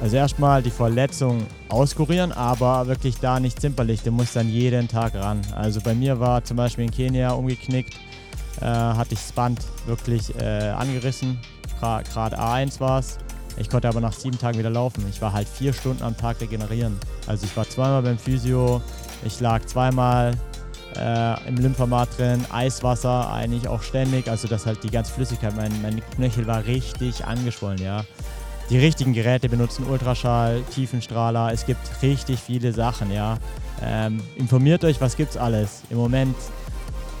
[0.00, 4.02] Also erstmal die Verletzung auskurieren, aber wirklich da nicht zimperlich.
[4.02, 5.40] Du musst dann jeden Tag ran.
[5.54, 7.94] Also bei mir war zum Beispiel in Kenia umgeknickt,
[8.62, 11.38] äh, hatte ich das Band wirklich äh, angerissen.
[11.80, 13.18] Gerade A1 war es.
[13.56, 15.04] Ich konnte aber nach sieben Tagen wieder laufen.
[15.10, 16.96] Ich war halt vier Stunden am Tag regenerieren.
[17.26, 18.80] Also ich war zweimal beim Physio,
[19.24, 20.32] ich lag zweimal
[20.96, 25.72] äh, im Lymphomat drin, Eiswasser eigentlich auch ständig, also dass halt die ganze Flüssigkeit, mein,
[25.82, 28.04] mein Knöchel war richtig angeschwollen, ja
[28.72, 31.52] die richtigen Geräte benutzen, Ultraschall, Tiefenstrahler.
[31.52, 33.36] Es gibt richtig viele Sachen, ja.
[33.82, 35.82] Ähm, informiert euch, was gibt's alles.
[35.90, 36.36] Im Moment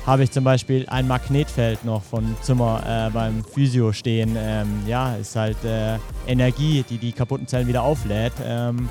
[0.06, 4.36] habe ich zum Beispiel ein Magnetfeld noch von Zimmer äh, beim Physio stehen.
[4.36, 8.32] Ähm, ja, ist halt äh, Energie, die die kaputten Zellen wieder auflädt.
[8.44, 8.88] Ähm,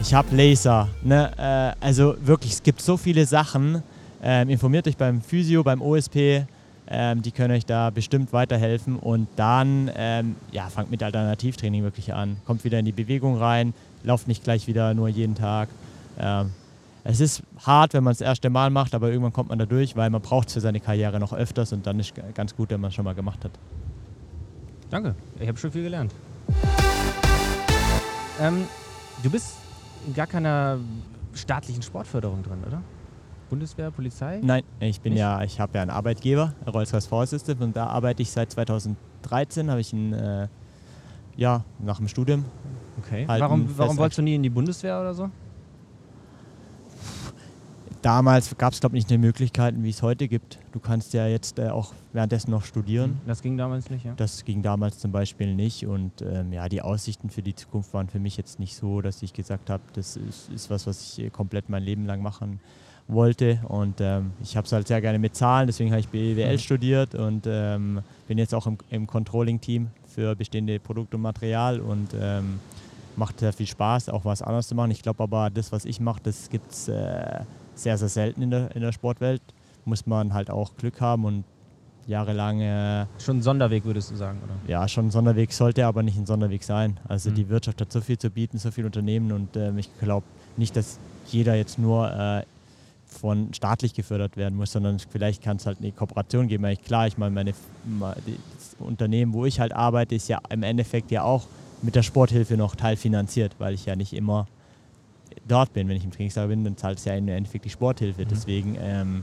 [0.00, 0.88] ich habe Laser.
[1.02, 1.30] Ne?
[1.36, 3.82] Äh, also wirklich, es gibt so viele Sachen.
[4.22, 6.46] Ähm, informiert euch beim Physio, beim OSP.
[6.90, 12.14] Ähm, die können euch da bestimmt weiterhelfen und dann ähm, ja, fangt mit Alternativtraining wirklich
[12.14, 12.38] an.
[12.46, 15.68] Kommt wieder in die Bewegung rein, lauft nicht gleich wieder nur jeden Tag.
[17.04, 19.66] Es ist hart, wenn man es das erste Mal macht, aber irgendwann kommt man da
[19.66, 22.70] durch, weil man braucht es für seine Karriere noch öfters und dann ist ganz gut,
[22.70, 23.52] wenn man es schon mal gemacht hat.
[24.90, 26.14] Danke, ich habe schon viel gelernt.
[28.40, 28.64] Ähm,
[29.22, 29.56] du bist
[30.06, 30.78] in gar keiner
[31.34, 32.82] staatlichen Sportförderung drin, oder?
[33.50, 34.40] Bundeswehr, Polizei?
[34.42, 35.20] Nein, ich bin Nicht?
[35.20, 39.70] ja, ich habe ja einen Arbeitgeber, Rolls-Royce Force System, und da arbeite ich seit 2013,
[39.70, 40.48] habe ich ein, äh,
[41.36, 42.44] ja, nach dem Studium.
[42.98, 43.26] Okay.
[43.26, 45.30] Halt warum, warum wolltest du nie in die Bundeswehr oder so?
[48.02, 50.58] Damals gab es, glaube ich, nicht die Möglichkeiten, wie es heute gibt.
[50.72, 53.20] Du kannst ja jetzt äh, auch währenddessen noch studieren.
[53.26, 54.14] Das ging damals nicht, ja?
[54.16, 55.86] Das ging damals zum Beispiel nicht.
[55.86, 59.22] Und ähm, ja, die Aussichten für die Zukunft waren für mich jetzt nicht so, dass
[59.22, 62.60] ich gesagt habe, das ist, ist was, was ich komplett mein Leben lang machen
[63.08, 63.60] wollte.
[63.66, 66.58] Und ähm, ich habe es halt sehr gerne mit Zahlen, deswegen habe ich BWL mhm.
[66.58, 72.10] studiert und ähm, bin jetzt auch im, im Controlling-Team für bestehende Produkte und Material und
[72.18, 72.60] ähm,
[73.16, 74.90] macht sehr viel Spaß, auch was anderes zu machen.
[74.92, 77.40] Ich glaube aber, das, was ich mache, das gibt es äh,
[77.78, 79.42] sehr, sehr selten in der, in der Sportwelt.
[79.84, 81.44] Muss man halt auch Glück haben und
[82.06, 82.60] jahrelang.
[82.60, 84.54] Äh, schon ein Sonderweg, würdest du sagen, oder?
[84.70, 86.98] Ja, schon ein Sonderweg sollte aber nicht ein Sonderweg sein.
[87.06, 87.34] Also mhm.
[87.34, 90.26] die Wirtschaft hat so viel zu bieten, so viele Unternehmen und äh, ich glaube
[90.56, 92.42] nicht, dass jeder jetzt nur äh,
[93.06, 96.64] von staatlich gefördert werden muss, sondern vielleicht kann es halt eine Kooperation geben.
[96.64, 101.10] Weil klar, ich meine, meine, das Unternehmen, wo ich halt arbeite, ist ja im Endeffekt
[101.10, 101.46] ja auch
[101.82, 104.46] mit der Sporthilfe noch teilfinanziert, weil ich ja nicht immer
[105.48, 105.88] dort bin.
[105.88, 108.22] Wenn ich im Trainingslager bin, dann zahlt es ja im Endeffekt die Sporthilfe.
[108.22, 108.28] Mhm.
[108.28, 109.22] Deswegen ähm,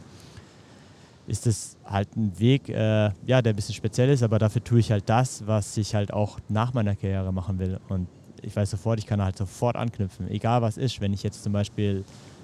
[1.27, 4.79] ist es halt ein Weg, äh, ja, der ein bisschen speziell ist, aber dafür tue
[4.79, 7.79] ich halt das, was ich halt auch nach meiner Karriere machen will.
[7.89, 8.07] Und
[8.41, 11.01] ich weiß sofort, ich kann halt sofort anknüpfen, egal was ist.
[11.01, 12.03] Wenn ich jetzt zum Beispiel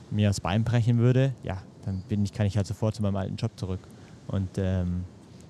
[0.09, 3.15] mir das Bein brechen würde, ja, dann bin ich, kann ich halt sofort zu meinem
[3.15, 3.79] alten Job zurück.
[4.27, 5.03] Und ähm,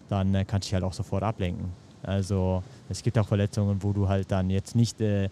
[0.10, 1.70] dann äh, kann ich halt auch sofort ablenken.
[2.04, 5.30] Also es gibt auch Verletzungen, wo du halt dann jetzt nicht äh,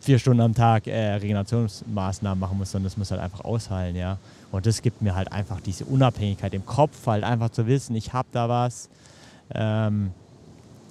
[0.00, 4.18] vier Stunden am Tag äh, Regenerationsmaßnahmen machen musst, sondern das muss halt einfach ausheilen, ja.
[4.52, 8.12] Und das gibt mir halt einfach diese Unabhängigkeit im Kopf, halt einfach zu wissen, ich
[8.12, 8.88] habe da was.
[9.54, 10.12] Ähm,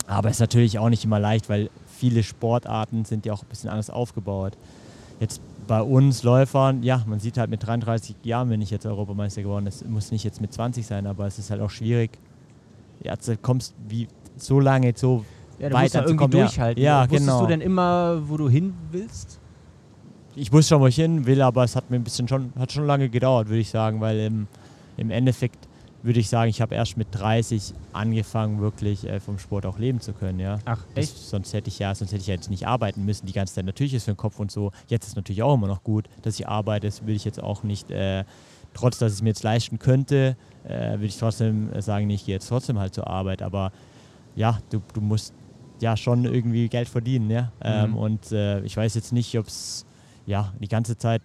[0.08, 3.50] aber es ist natürlich auch nicht immer leicht, weil viele Sportarten sind ja auch ein
[3.50, 4.54] bisschen anders aufgebaut.
[5.20, 9.42] Jetzt bei uns Läufern, ja, man sieht halt mit 33 Jahren bin ich jetzt Europameister
[9.42, 9.66] geworden.
[9.68, 12.12] Es muss nicht jetzt mit 20 sein, aber es ist halt auch schwierig.
[13.02, 15.26] Ja, du kommst wie so lange so
[15.60, 16.84] ja, du musst da irgendwie durchhalten.
[16.84, 17.42] Ja, Wusstest genau.
[17.42, 19.40] du denn immer, wo du hin willst?
[20.36, 22.72] Ich wusste schon, wo ich hin will, aber es hat mir ein bisschen schon, hat
[22.72, 24.48] schon lange gedauert, würde ich sagen, weil im,
[24.98, 25.68] im Endeffekt
[26.06, 30.02] würde ich sagen, ich habe erst mit 30 angefangen, wirklich äh, vom Sport auch leben
[30.02, 30.60] zu können, ja.
[30.66, 31.14] Ach, echt?
[31.14, 33.56] Das, sonst hätte ich ja, sonst hätte ich ja jetzt nicht arbeiten müssen die ganze
[33.56, 33.66] Zeit.
[33.66, 34.72] Natürlich ist für den Kopf und so.
[34.88, 36.86] Jetzt ist natürlich auch immer noch gut, dass ich arbeite.
[36.86, 38.24] Das will ich jetzt auch nicht, äh,
[38.76, 42.36] trotz dass ich es mir jetzt leisten könnte, äh, würde ich trotzdem sagen, ich gehe
[42.36, 43.42] jetzt trotzdem halt zur Arbeit.
[43.42, 43.72] Aber
[44.36, 45.34] ja, du, du musst
[45.82, 47.52] ja schon irgendwie Geld verdienen, ja.
[47.62, 47.98] Ähm, mhm.
[47.98, 49.86] und äh, ich weiß jetzt nicht, ob es
[50.26, 51.22] ja die ganze Zeit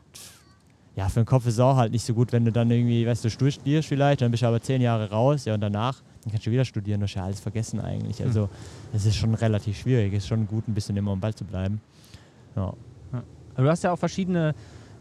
[0.96, 3.07] ja, für den Kopf ist es auch halt nicht so gut, wenn du dann irgendwie,
[3.07, 6.32] weißt du, studierst vielleicht, dann bist du aber zehn Jahre raus, ja, und danach, dann
[6.32, 8.18] kannst du wieder studieren, du hast ja alles vergessen eigentlich.
[8.18, 8.26] Hm.
[8.26, 8.48] Also,
[8.92, 11.44] es ist schon relativ schwierig, es ist schon gut, ein bisschen immer am Ball zu
[11.44, 11.80] bleiben.
[12.57, 12.74] Ja.
[13.57, 14.55] Du hast ja auch verschiedene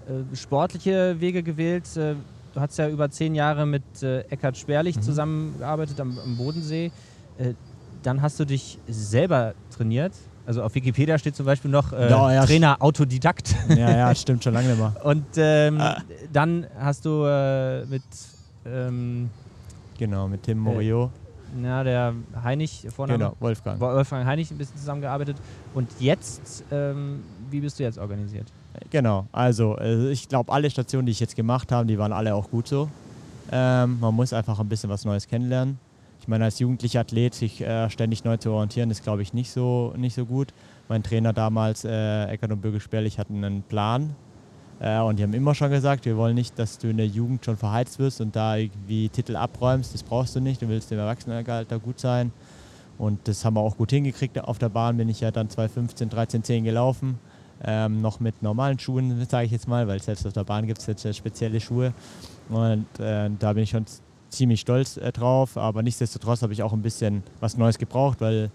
[0.08, 1.86] äh, sportliche Wege gewählt.
[1.96, 2.16] Äh,
[2.54, 5.02] du hast ja über zehn Jahre mit äh, Eckhard Sperlich mhm.
[5.02, 6.92] zusammengearbeitet am, am Bodensee.
[8.00, 10.14] Äh, dann hast du dich selber trainiert.
[10.46, 13.56] Also auf Wikipedia steht zum Beispiel noch äh, ja, ja, Trainer Autodidakt.
[13.70, 14.96] Ja, ja, stimmt schon lange immer.
[15.04, 16.02] Und ähm, ah.
[16.34, 18.02] dann hast du äh, mit
[18.66, 19.30] ähm,
[19.98, 21.06] genau mit Tim Morio.
[21.06, 23.14] Äh, ja, der Heinig vorne.
[23.14, 23.80] Genau, Wolfgang.
[23.80, 25.38] Wolfgang Heinig ein bisschen zusammengearbeitet.
[25.74, 28.48] Und jetzt, ähm, wie bist du jetzt organisiert?
[28.90, 32.34] Genau, also äh, ich glaube, alle Stationen, die ich jetzt gemacht habe, die waren alle
[32.34, 32.90] auch gut so.
[33.52, 35.80] Ähm, man muss einfach ein bisschen was Neues kennenlernen.
[36.30, 39.96] Meine, als jugendlicher Athlet sich äh, ständig neu zu orientieren, ist, glaube ich, nicht so,
[39.98, 40.54] nicht so gut.
[40.88, 44.16] Mein Trainer damals, äh, Eckert und Bürgel-Sperlich, hatten einen Plan.
[44.80, 47.44] Äh, und die haben immer schon gesagt, wir wollen nicht, dass du in der Jugend
[47.44, 49.96] schon verheizt wirst und da irgendwie Titel abräumst.
[49.96, 50.62] Das brauchst du nicht.
[50.62, 52.32] Du willst im Erwachsenenalter gut sein.
[53.00, 54.40] Und das haben wir auch gut hingekriegt.
[54.40, 57.18] Auf der Bahn bin ich ja dann 2015, 13, 10 gelaufen.
[57.64, 60.78] Ähm, noch mit normalen Schuhen, sage ich jetzt mal, weil selbst auf der Bahn gibt
[60.80, 61.92] es jetzt spezielle Schuhe.
[62.50, 63.86] Und äh, da bin ich schon
[64.30, 68.52] ziemlich stolz äh, drauf, aber nichtsdestotrotz habe ich auch ein bisschen was Neues gebraucht, weil,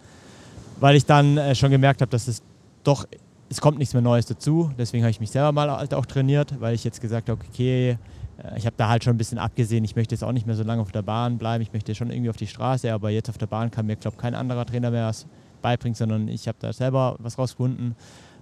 [0.80, 2.42] weil ich dann äh, schon gemerkt habe, dass es
[2.82, 3.06] doch,
[3.48, 4.70] es kommt nichts mehr Neues dazu.
[4.78, 7.98] Deswegen habe ich mich selber mal halt auch trainiert, weil ich jetzt gesagt habe, okay,
[8.42, 10.56] äh, ich habe da halt schon ein bisschen abgesehen, ich möchte jetzt auch nicht mehr
[10.56, 13.28] so lange auf der Bahn bleiben, ich möchte schon irgendwie auf die Straße, aber jetzt
[13.28, 15.26] auf der Bahn kann mir, glaube ich, kein anderer Trainer mehr was
[15.62, 17.96] beibringen, sondern ich habe da selber was rausgefunden,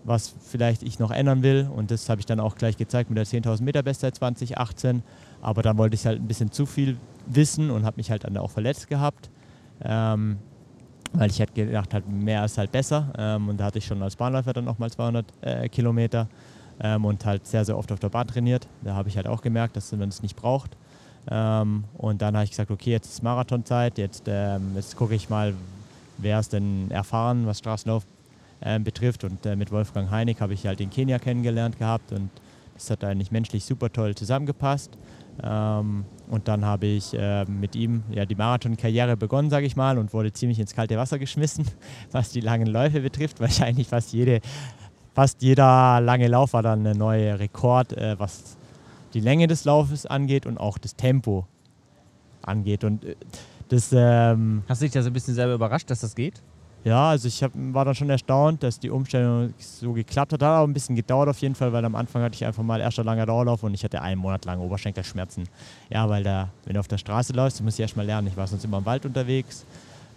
[0.05, 3.19] was vielleicht ich noch ändern will und das habe ich dann auch gleich gezeigt mit
[3.19, 5.03] der 10.000 Meter Bestzeit 2018,
[5.41, 8.37] aber dann wollte ich halt ein bisschen zu viel Wissen und habe mich halt dann
[8.37, 9.31] auch verletzt gehabt.
[9.85, 10.39] Ähm,
[11.15, 13.13] weil ich halt gedacht habe, mehr ist halt besser.
[13.19, 16.27] Ähm, und da hatte ich schon als Bahnläufer dann nochmal 200 äh, Kilometer
[16.81, 18.67] ähm, und halt sehr, sehr oft auf der Bahn trainiert.
[18.83, 20.77] Da habe ich halt auch gemerkt, dass man es nicht braucht.
[21.31, 25.29] Ähm, und dann habe ich gesagt, okay, jetzt ist Marathonzeit, jetzt, ähm, jetzt gucke ich
[25.29, 25.55] mal,
[26.19, 28.05] wer ist denn erfahren, was Straßenlauf
[28.61, 29.25] äh, betrifft.
[29.25, 32.31] Und äh, mit Wolfgang Heinig habe ich halt in Kenia kennengelernt gehabt und
[32.75, 34.91] das hat eigentlich menschlich super toll zusammengepasst.
[35.43, 39.99] Ähm, und dann habe ich äh, mit ihm ja, die Marathon-Karriere begonnen, sage ich mal,
[39.99, 41.67] und wurde ziemlich ins kalte Wasser geschmissen,
[42.11, 44.41] was die langen Läufe betrifft, weil ich eigentlich fast, jede,
[45.15, 48.57] fast jeder lange Lauf war dann ein neuer Rekord, äh, was
[49.13, 51.47] die Länge des Laufes angeht und auch das Tempo
[52.41, 52.83] angeht.
[52.83, 53.15] Und äh,
[53.69, 56.41] das, ähm, Hast du dich da so ein bisschen selber überrascht, dass das geht?
[56.85, 60.43] Ja, also ich hab, war dann schon erstaunt, dass die Umstellung so geklappt hat.
[60.43, 62.81] Hat auch ein bisschen gedauert auf jeden Fall, weil am Anfang hatte ich einfach mal
[62.81, 65.45] erster langer Dauerlauf und ich hatte einen Monat lang Oberschenkelschmerzen.
[65.91, 68.27] Ja, weil da, wenn du auf der Straße läufst, du musst du erst mal lernen.
[68.27, 69.65] Ich war sonst immer im Wald unterwegs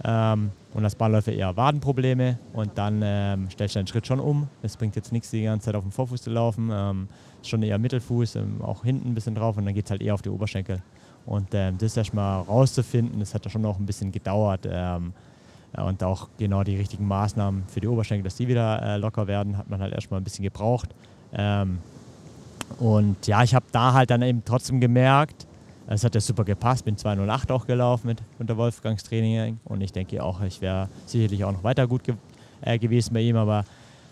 [0.03, 4.47] ähm, und als Bahnläufer eher Wadenprobleme und dann ähm, stellst du deinen Schritt schon um.
[4.63, 6.71] Es bringt jetzt nichts, die ganze Zeit auf dem Vorfuß zu laufen.
[6.73, 7.07] Ähm,
[7.43, 10.15] schon eher Mittelfuß, ähm, auch hinten ein bisschen drauf und dann geht es halt eher
[10.15, 10.81] auf die Oberschenkel.
[11.27, 14.67] Und ähm, das erst mal rauszufinden, das hat da schon noch ein bisschen gedauert.
[15.77, 19.27] Ähm, und auch genau die richtigen Maßnahmen für die Oberschenkel, dass die wieder äh, locker
[19.27, 20.89] werden, hat man halt erstmal ein bisschen gebraucht.
[21.33, 21.79] Ähm,
[22.79, 25.45] und ja, ich habe da halt dann eben trotzdem gemerkt,
[25.87, 29.91] Es hat ja super gepasst, bin 208 auch gelaufen mit unter Wolfgangs Training und ich
[29.91, 32.15] denke auch, ich wäre sicherlich auch noch weiter gut ge
[32.61, 33.65] äh, gewesen bei ihm, aber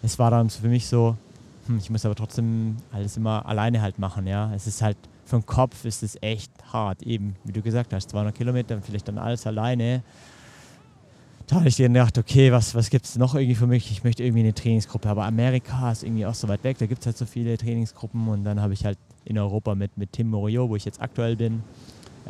[0.04, 1.18] es war dann für mich so,
[1.66, 4.54] hm, ich muss aber trotzdem alles immer alleine halt machen, ja.
[4.54, 8.10] Es ist halt, für den Kopf ist es echt hart, eben, wie du gesagt hast,
[8.12, 10.04] 200 Kilometer und vielleicht dann alles alleine.
[11.54, 13.92] Da habe ich dir gedacht, okay, was, was gibt es noch irgendwie für mich?
[13.92, 17.02] Ich möchte irgendwie eine Trainingsgruppe, aber Amerika ist irgendwie auch so weit weg, da gibt
[17.02, 20.32] es halt so viele Trainingsgruppen und dann habe ich halt in Europa mit, mit Tim
[20.32, 21.62] Morio, wo ich jetzt aktuell bin,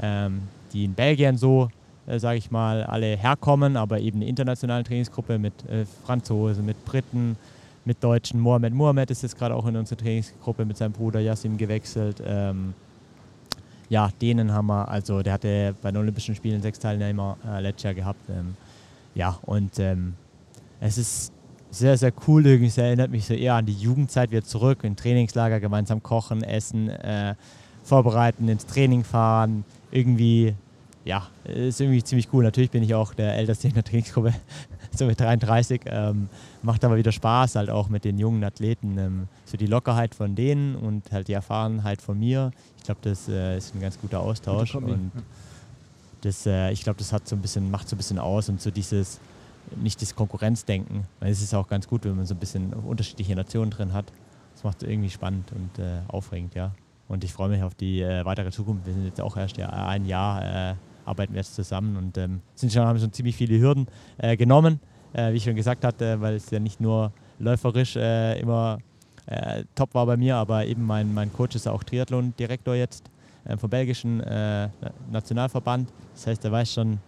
[0.01, 0.41] ähm,
[0.73, 1.69] die in Belgien so,
[2.05, 6.83] äh, sage ich mal, alle herkommen, aber eben eine internationale Trainingsgruppe mit äh, Franzosen, mit
[6.83, 7.37] Briten,
[7.85, 8.41] mit Deutschen.
[8.41, 12.21] Mohamed Mohamed ist jetzt gerade auch in unsere Trainingsgruppe mit seinem Bruder Yassim gewechselt.
[12.25, 12.73] Ähm,
[13.87, 17.83] ja, denen haben wir, also der hatte bei den Olympischen Spielen sechs Teilnehmer äh, letztes
[17.83, 18.29] Jahr gehabt.
[18.29, 18.57] Ähm,
[19.15, 20.15] ja, und ähm,
[20.79, 21.33] es ist
[21.73, 22.67] sehr, sehr cool irgendwie.
[22.67, 26.89] Es erinnert mich so eher an die Jugendzeit wieder zurück, in Trainingslager gemeinsam kochen, essen,
[26.89, 27.35] äh,
[27.83, 29.65] vorbereiten, ins Training fahren.
[29.91, 30.55] Irgendwie,
[31.03, 32.43] ja, ist irgendwie ziemlich cool.
[32.43, 34.33] Natürlich bin ich auch der Älteste in der Trainingsgruppe,
[34.95, 35.81] so mit 33.
[35.85, 36.29] Ähm,
[36.61, 38.97] macht aber wieder Spaß, halt auch mit den jungen Athleten.
[38.97, 42.51] Ähm, so die Lockerheit von denen und halt die Erfahrenheit von mir.
[42.77, 44.75] Ich glaube, das äh, ist ein ganz guter Austausch.
[44.75, 45.11] Und
[46.23, 48.61] das, äh, ich glaube, das hat so ein bisschen, macht so ein bisschen aus und
[48.61, 49.19] so dieses,
[49.75, 51.05] nicht das Konkurrenzdenken.
[51.19, 54.05] Weil es ist auch ganz gut, wenn man so ein bisschen unterschiedliche Nationen drin hat.
[54.53, 56.71] Das macht es irgendwie spannend und äh, aufregend, ja.
[57.07, 58.85] Und ich freue mich auf die äh, weitere Zukunft.
[58.85, 62.41] Wir sind jetzt auch erst ja, ein Jahr äh, arbeiten wir jetzt zusammen und ähm,
[62.55, 64.79] sind schon, haben schon ziemlich viele Hürden äh, genommen,
[65.11, 68.79] äh, wie ich schon gesagt hatte, weil es ja nicht nur läuferisch immer
[69.73, 73.09] top war bei mir, aber eben mein, mein Coach ist auch Triathlon-Direktor jetzt
[73.57, 74.17] vom belgischen
[75.11, 75.91] Nationalverband.
[76.13, 76.99] Das heißt, er weiß schon,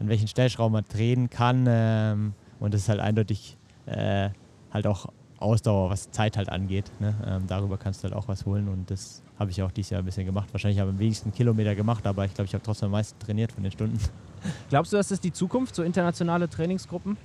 [0.00, 1.66] an welchen Stellschrauben man drehen kann.
[1.68, 3.56] Ähm, und das ist halt eindeutig
[3.86, 4.30] äh,
[4.72, 5.06] halt auch
[5.38, 6.90] Ausdauer, was Zeit halt angeht.
[6.98, 7.14] Ne?
[7.26, 10.02] Ähm, darüber kannst du halt auch was holen und das habe ich auch dieses Jahr
[10.02, 10.48] ein bisschen gemacht.
[10.52, 13.18] Wahrscheinlich habe ich am wenigsten Kilometer gemacht, aber ich glaube, ich habe trotzdem am meisten
[13.20, 13.98] trainiert von den Stunden.
[14.68, 17.16] Glaubst du, dass das die Zukunft, so internationale Trainingsgruppen?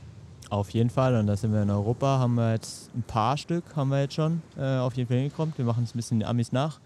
[0.49, 3.63] Auf jeden Fall und da sind wir in Europa, haben wir jetzt ein paar Stück,
[3.75, 5.53] haben wir jetzt schon äh, auf jeden Fall hingekommen.
[5.57, 6.79] Wir machen es ein bisschen die Amis nach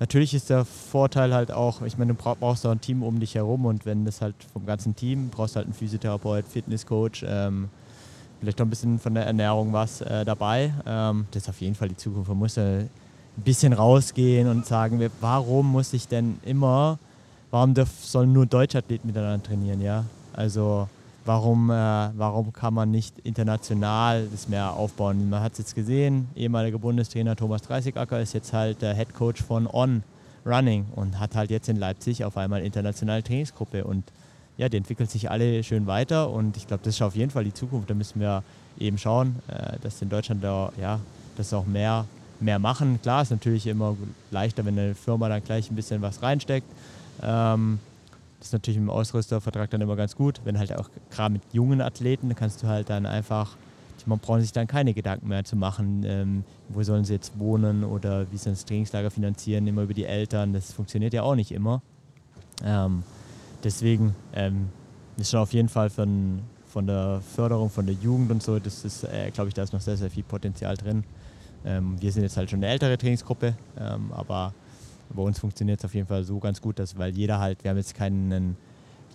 [0.00, 3.34] natürlich ist der Vorteil halt auch, ich meine, du brauchst auch ein Team um dich
[3.34, 7.68] herum und wenn das halt vom ganzen Team, brauchst du halt einen Physiotherapeut, Fitnesscoach, ähm,
[8.40, 10.72] vielleicht noch ein bisschen von der Ernährung was äh, dabei.
[10.86, 12.28] Ähm, das ist auf jeden Fall die Zukunft.
[12.28, 12.90] Man muss ja ein
[13.36, 16.98] bisschen rausgehen und sagen, warum muss ich denn immer,
[17.50, 20.04] warum sollen nur Deutschathleten miteinander trainieren, ja?
[20.32, 20.88] Also
[21.24, 25.30] warum, äh, warum kann man nicht international das mehr aufbauen?
[25.30, 29.42] Man hat es jetzt gesehen, ehemaliger Bundestrainer Thomas Dreißigacker ist jetzt halt der Head Coach
[29.42, 30.02] von On
[30.46, 34.04] Running und hat halt jetzt in Leipzig auf einmal internationale Trainingsgruppe und
[34.56, 37.44] ja, die entwickeln sich alle schön weiter und ich glaube, das ist auf jeden Fall
[37.44, 37.90] die Zukunft.
[37.90, 38.42] Da müssen wir
[38.78, 41.00] eben schauen, äh, dass in Deutschland da, ja,
[41.36, 42.04] das auch mehr,
[42.40, 43.00] mehr machen.
[43.02, 43.96] Klar, ist natürlich immer
[44.30, 46.66] leichter, wenn eine Firma dann gleich ein bisschen was reinsteckt.
[47.22, 47.80] Ähm,
[48.44, 50.42] das ist natürlich im Ausrüstervertrag dann immer ganz gut.
[50.44, 53.56] Wenn halt auch gerade mit jungen Athleten, da kannst du halt dann einfach,
[54.04, 57.84] man braucht sich dann keine Gedanken mehr zu machen, ähm, wo sollen sie jetzt wohnen
[57.84, 60.52] oder wie sie das Trainingslager finanzieren, immer über die Eltern.
[60.52, 61.80] Das funktioniert ja auch nicht immer.
[62.62, 63.02] Ähm,
[63.64, 64.68] deswegen ähm,
[65.16, 68.84] ist schon auf jeden Fall von, von der Förderung von der Jugend und so, das
[68.84, 71.02] ist, äh, glaube ich, da ist noch sehr, sehr viel Potenzial drin.
[71.64, 74.52] Ähm, wir sind jetzt halt schon eine ältere Trainingsgruppe, ähm, aber
[75.10, 77.70] bei uns funktioniert es auf jeden Fall so ganz gut, dass, weil jeder halt, wir
[77.70, 78.56] haben jetzt keinen,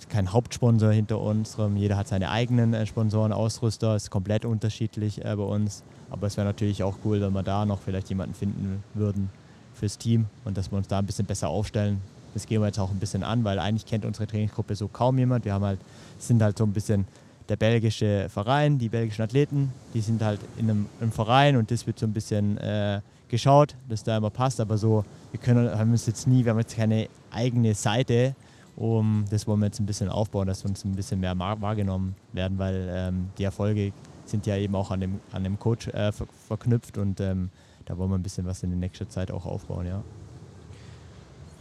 [0.09, 5.35] keinen Hauptsponsor hinter unserem, jeder hat seine eigenen äh, Sponsoren, Ausrüster, ist komplett unterschiedlich äh,
[5.35, 5.83] bei uns.
[6.09, 9.29] Aber es wäre natürlich auch cool, wenn wir da noch vielleicht jemanden finden würden
[9.73, 12.01] fürs Team und dass wir uns da ein bisschen besser aufstellen.
[12.33, 15.17] Das gehen wir jetzt auch ein bisschen an, weil eigentlich kennt unsere Trainingsgruppe so kaum
[15.17, 15.45] jemand.
[15.45, 15.79] Wir haben halt,
[16.17, 17.05] sind halt so ein bisschen
[17.47, 21.87] der belgische Verein, die belgischen Athleten, die sind halt in einem, einem Verein und das
[21.87, 25.91] wird so ein bisschen äh, geschaut, dass da immer passt, aber so, wir können, haben
[25.91, 28.35] uns jetzt nie, wir haben jetzt keine eigene Seite,
[28.75, 32.15] um das wollen wir jetzt ein bisschen aufbauen, dass wir uns ein bisschen mehr wahrgenommen
[32.33, 33.93] werden, weil ähm, die Erfolge
[34.25, 37.49] sind ja eben auch an dem, an dem Coach äh, ver verknüpft und ähm,
[37.85, 40.03] da wollen wir ein bisschen was in der nächsten Zeit auch aufbauen, ja.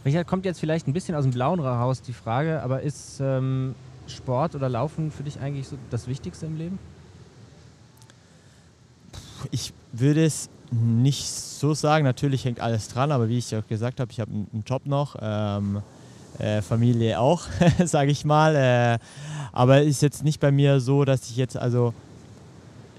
[0.05, 3.75] Richard, kommt jetzt vielleicht ein bisschen aus dem Blauen raus die Frage, aber ist ähm,
[4.07, 6.79] Sport oder Laufen für dich eigentlich so das Wichtigste im Leben?
[9.51, 12.03] Ich würde es nicht so sagen.
[12.03, 15.15] Natürlich hängt alles dran, aber wie ich auch gesagt habe, ich habe einen Job noch,
[15.21, 15.81] ähm,
[16.37, 17.43] äh, Familie auch,
[17.85, 18.55] sage ich mal.
[18.55, 18.99] Äh,
[19.51, 21.93] aber ist jetzt nicht bei mir so, dass ich jetzt, also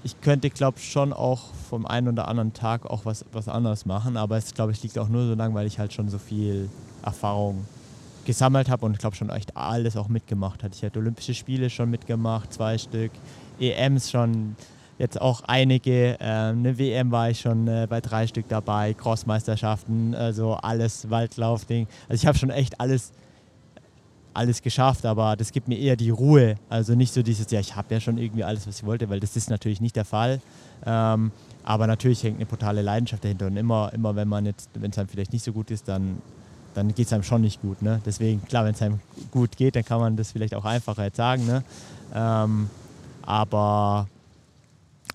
[0.03, 3.85] ich könnte, glaube ich, schon auch vom einen oder anderen Tag auch was, was anderes
[3.85, 6.17] machen, aber es, glaube ich, liegt auch nur so lang, weil ich halt schon so
[6.17, 6.69] viel
[7.03, 7.65] Erfahrung
[8.25, 10.75] gesammelt habe und ich glaube schon echt alles auch mitgemacht hat.
[10.75, 13.11] Ich hatte Olympische Spiele schon mitgemacht, zwei Stück,
[13.59, 14.55] EMs schon
[15.01, 16.15] jetzt auch einige.
[16.19, 21.87] Ähm, eine WM war ich schon äh, bei drei Stück dabei, Crossmeisterschaften, also alles Waldlaufding.
[22.07, 23.11] Also ich habe schon echt alles,
[24.33, 26.55] alles geschafft, aber das gibt mir eher die Ruhe.
[26.69, 29.19] Also nicht so dieses, ja, ich habe ja schon irgendwie alles, was ich wollte, weil
[29.19, 30.39] das ist natürlich nicht der Fall.
[30.85, 31.31] Ähm,
[31.63, 33.47] aber natürlich hängt eine brutale Leidenschaft dahinter.
[33.47, 36.21] Und immer, immer wenn man jetzt, wenn es einem vielleicht nicht so gut ist, dann,
[36.75, 37.81] dann geht es einem schon nicht gut.
[37.81, 38.01] Ne?
[38.05, 38.99] Deswegen, klar, wenn es einem
[39.31, 41.47] gut geht, dann kann man das vielleicht auch einfacher jetzt sagen.
[41.47, 41.63] Ne?
[42.13, 42.69] Ähm,
[43.23, 44.07] aber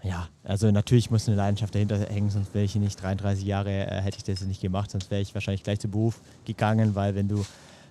[0.06, 4.00] ja, also natürlich muss eine Leidenschaft dahinter hängen, sonst wäre ich nicht 33 Jahre, äh,
[4.00, 7.26] hätte ich das nicht gemacht, sonst wäre ich wahrscheinlich gleich zum Beruf gegangen, weil wenn
[7.26, 7.44] du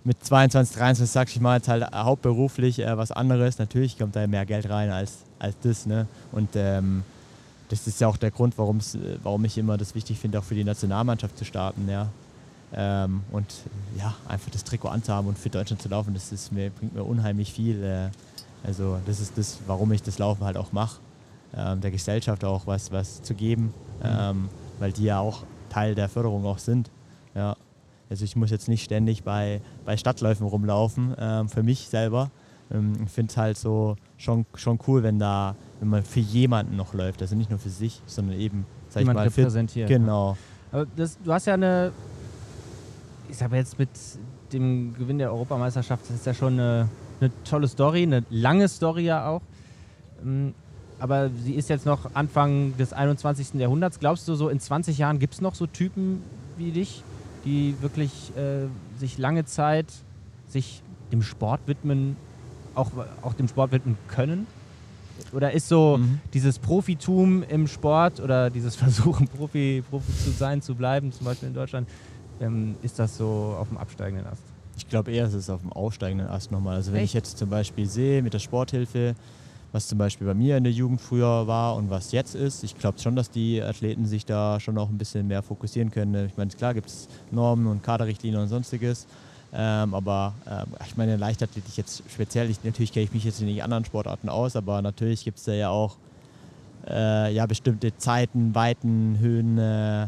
[0.05, 4.26] mit 22, 23 sagst, ich mache jetzt halt hauptberuflich äh, was anderes, natürlich kommt da
[4.28, 5.86] mehr Geld rein als, als das.
[5.88, 6.07] Ne?
[6.32, 7.03] Und ähm,
[7.70, 10.55] das ist ja auch der Grund, äh, warum ich immer das wichtig finde, auch für
[10.55, 11.89] die Nationalmannschaft zu starten.
[11.89, 12.07] Ja?
[12.74, 13.47] Ähm, und
[13.97, 17.03] ja, einfach das Trikot anzuhaben und für Deutschland zu laufen, das ist mir, bringt mir
[17.03, 17.84] unheimlich viel.
[17.84, 18.09] Äh,
[18.66, 20.99] also das ist das, warum ich das Laufen halt auch mache
[21.56, 24.03] ähm, der Gesellschaft auch was, was zu geben, mhm.
[24.03, 24.49] ähm,
[24.80, 26.89] weil die ja auch Teil der Förderung auch sind.
[27.34, 27.56] Ja.
[28.10, 32.30] Also ich muss jetzt nicht ständig bei, bei Stadtläufen rumlaufen, ähm, für mich selber.
[32.72, 36.76] Ähm, ich finde es halt so schon, schon cool, wenn da, wenn man für jemanden
[36.76, 39.88] noch läuft, also nicht nur für sich, sondern eben, sag ich mal, repräsentiert.
[39.88, 40.38] Genau.
[40.72, 41.91] Aber das, du hast ja eine,
[43.30, 43.89] ich sage jetzt mit
[44.53, 46.89] dem Gewinn der Europameisterschaft, das ist ja schon eine,
[47.20, 49.41] eine tolle Story, eine lange Story ja auch.
[50.99, 53.55] Aber sie ist jetzt noch Anfang des 21.
[53.55, 53.99] Jahrhunderts.
[53.99, 56.21] Glaubst du, so in 20 Jahren gibt es noch so Typen
[56.57, 57.03] wie dich,
[57.43, 58.67] die wirklich äh,
[58.97, 59.87] sich lange Zeit
[60.47, 60.81] sich
[61.11, 62.15] dem Sport widmen,
[62.75, 62.91] auch,
[63.21, 64.47] auch dem Sport widmen können?
[65.31, 66.19] Oder ist so mhm.
[66.33, 71.49] dieses Profitum im Sport oder dieses Versuchen, Profi, Profi zu sein, zu bleiben, zum Beispiel
[71.49, 71.89] in Deutschland,
[72.41, 74.43] ähm, ist das so auf dem absteigenden Ast?
[74.77, 76.75] Ich glaube eher, es ist auf dem aufsteigenden Ast nochmal.
[76.75, 77.11] Also wenn Echt?
[77.11, 79.15] ich jetzt zum Beispiel sehe mit der Sporthilfe,
[79.72, 82.63] was zum Beispiel bei mir in der Jugend früher war und was jetzt ist.
[82.63, 86.28] Ich glaube schon, dass die Athleten sich da schon auch ein bisschen mehr fokussieren können.
[86.28, 89.07] Ich meine, klar gibt es Normen und Kaderrichtlinien und sonstiges.
[89.53, 93.47] Ähm, aber ähm, ich meine, Leichtathletik jetzt speziell, ich, natürlich kenne ich mich jetzt in
[93.47, 95.95] den anderen Sportarten aus, aber natürlich gibt es da ja auch
[96.88, 100.07] äh, ja, bestimmte Zeiten, Weiten, Höhen, äh,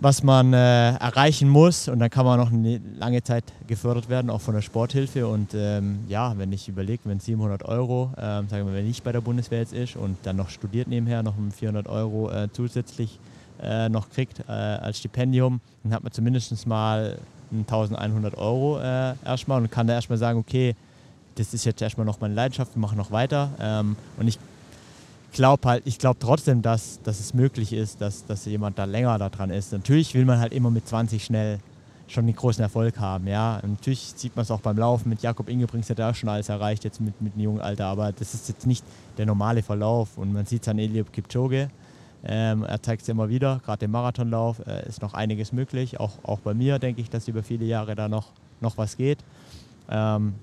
[0.00, 1.88] was man äh, erreichen muss.
[1.88, 5.26] Und dann kann man noch eine lange Zeit gefördert werden, auch von der Sporthilfe.
[5.26, 9.12] Und ähm, ja, wenn ich überlege, wenn 700 Euro, ähm, sagen wir, wenn nicht bei
[9.12, 13.18] der Bundeswehr jetzt ist und dann noch studiert nebenher, noch 400 Euro äh, zusätzlich
[13.62, 17.18] äh, noch kriegt äh, als Stipendium, dann hat man zumindest mal
[17.50, 20.76] 1100 Euro äh, erstmal und kann da erstmal sagen, okay,
[21.34, 23.50] das ist jetzt erstmal noch meine Leidenschaft, wir machen noch weiter.
[23.60, 24.38] Ähm, und ich
[25.32, 29.18] glaube halt, ich glaube trotzdem, dass, dass es möglich ist, dass, dass jemand da länger
[29.18, 29.72] daran ist.
[29.72, 31.58] Natürlich will man halt immer mit 20 schnell
[32.10, 33.26] schon den großen Erfolg haben.
[33.26, 36.14] Ja, und natürlich sieht man es auch beim Laufen mit Jakob Ingebrigtsen, hat er auch
[36.14, 38.84] schon alles erreicht jetzt mit, mit einem jungen Alter, aber das ist jetzt nicht
[39.18, 41.68] der normale Verlauf und man sieht es an Eliab Kipchoge.
[42.24, 46.00] Ähm, er zeigt es immer wieder, gerade im Marathonlauf äh, ist noch einiges möglich.
[46.00, 49.18] Auch, auch bei mir denke ich, dass über viele Jahre da noch, noch was geht.
[49.88, 50.34] Ähm,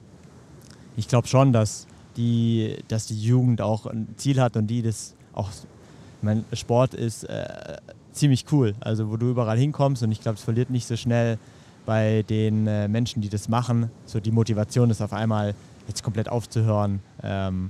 [0.95, 5.15] ich glaube schon, dass, die, dass die Jugend auch ein Ziel hat und die das
[5.33, 7.77] auch, ich meine, Sport ist äh,
[8.11, 11.37] ziemlich cool, also wo du überall hinkommst und ich glaube, es verliert nicht so schnell
[11.85, 15.53] bei den äh, Menschen, die das machen, so die Motivation ist auf einmal
[15.87, 17.69] jetzt komplett aufzuhören, ähm,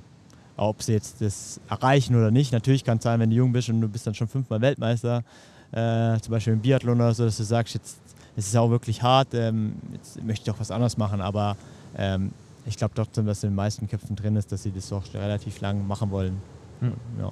[0.57, 2.53] ob sie jetzt das erreichen oder nicht.
[2.53, 5.23] Natürlich kann es sein, wenn du jung bist und du bist dann schon fünfmal Weltmeister,
[5.71, 7.97] äh, zum Beispiel im Biathlon oder so, dass du sagst, jetzt
[8.37, 11.55] es ist auch wirklich hart, ähm, jetzt möchte ich auch was anderes machen, aber
[11.97, 12.31] ähm,
[12.65, 15.61] ich glaube trotzdem, dass in den meisten Köpfen drin ist, dass sie das auch relativ
[15.61, 16.41] lang machen wollen.
[16.79, 16.93] Hm.
[17.19, 17.31] Ja.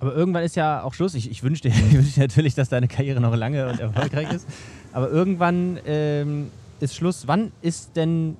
[0.00, 1.14] Aber irgendwann ist ja auch Schluss.
[1.14, 4.46] Ich, ich wünsche dir, wünsch dir, natürlich, dass deine Karriere noch lange und erfolgreich ist.
[4.92, 7.26] Aber irgendwann ähm, ist Schluss.
[7.26, 8.36] Wann ist denn,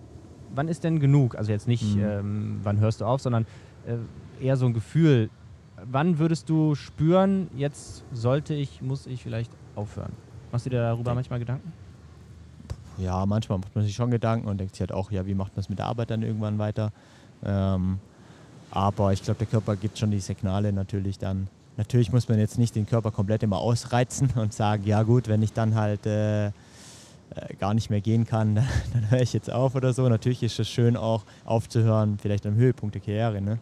[0.54, 1.36] wann ist denn genug?
[1.36, 2.04] Also jetzt nicht, mhm.
[2.04, 3.46] ähm, wann hörst du auf, sondern
[3.86, 5.30] äh, eher so ein Gefühl.
[5.90, 10.12] Wann würdest du spüren, jetzt sollte ich, muss ich vielleicht aufhören?
[10.52, 11.72] Machst du dir darüber manchmal Gedanken?
[12.98, 15.54] Ja, manchmal macht man sich schon Gedanken und denkt sich halt auch, ja, wie macht
[15.56, 16.92] man es mit der Arbeit dann irgendwann weiter?
[17.44, 17.98] Ähm,
[18.70, 21.48] aber ich glaube, der Körper gibt schon die Signale natürlich dann.
[21.76, 25.42] Natürlich muss man jetzt nicht den Körper komplett immer ausreizen und sagen, ja gut, wenn
[25.42, 26.52] ich dann halt äh, äh
[27.58, 30.08] gar nicht mehr gehen kann, dann, dann höre ich jetzt auf oder so.
[30.08, 33.40] Natürlich ist es schön auch aufzuhören, vielleicht am Höhepunkt der Karriere.
[33.40, 33.58] Ne?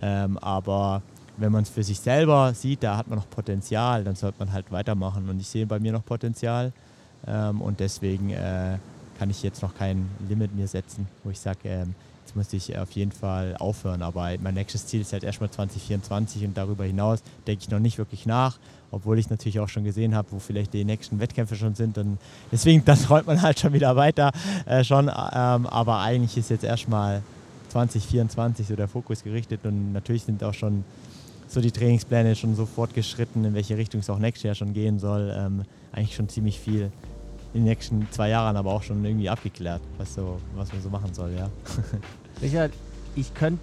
[0.00, 1.02] Ähm, aber
[1.36, 4.52] wenn man es für sich selber sieht, da hat man noch Potenzial, dann sollte man
[4.52, 5.28] halt weitermachen.
[5.28, 6.72] Und ich sehe bei mir noch Potenzial.
[7.26, 8.78] Ähm, und deswegen äh,
[9.18, 11.94] kann ich jetzt noch kein Limit mir setzen, wo ich sage, ähm,
[12.24, 14.02] jetzt muss ich auf jeden Fall aufhören.
[14.02, 17.98] Aber mein nächstes Ziel ist halt erstmal 2024 und darüber hinaus denke ich noch nicht
[17.98, 18.58] wirklich nach,
[18.90, 21.98] obwohl ich natürlich auch schon gesehen habe, wo vielleicht die nächsten Wettkämpfe schon sind.
[21.98, 22.18] Und
[22.50, 24.32] deswegen, das rollt man halt schon wieder weiter
[24.66, 25.08] äh, schon.
[25.08, 27.22] Ähm, aber eigentlich ist jetzt erstmal
[27.70, 30.84] 2024 so der Fokus gerichtet und natürlich sind auch schon
[31.48, 34.98] so die Trainingspläne schon so fortgeschritten, in welche Richtung es auch nächstes Jahr schon gehen
[34.98, 35.32] soll.
[35.36, 35.62] Ähm,
[35.92, 36.90] eigentlich schon ziemlich viel
[37.54, 40.90] in den nächsten zwei Jahren aber auch schon irgendwie abgeklärt, was, so, was man so
[40.90, 41.48] machen soll, ja.
[42.42, 42.72] Richard,
[43.16, 43.62] ich könnte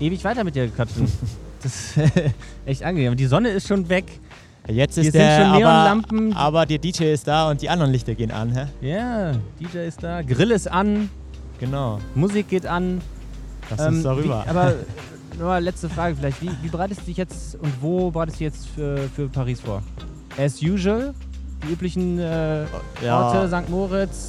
[0.00, 1.10] äh, ewig weiter mit dir quatschen.
[1.62, 1.96] das ist
[2.66, 3.16] echt angenehm.
[3.16, 4.04] Die Sonne ist schon weg.
[4.68, 6.32] Jetzt Hier ist sind der, schon aber, Neonlampen.
[6.34, 8.66] aber der DJ ist da und die anderen Lichter gehen an, hä?
[8.80, 11.10] Ja, DJ ist da, Grill ist an,
[11.62, 12.00] Genau.
[12.16, 13.00] Musik geht an.
[13.70, 14.42] Lass uns darüber.
[14.44, 14.74] Wie, aber
[15.38, 16.42] nur letzte Frage vielleicht.
[16.42, 19.60] Wie, wie bereitest du dich jetzt und wo bereitest du dich jetzt für, für Paris
[19.60, 19.80] vor?
[20.36, 21.14] As usual?
[21.62, 22.64] Die üblichen äh,
[23.08, 23.68] Orte, St.
[23.70, 24.28] Moritz,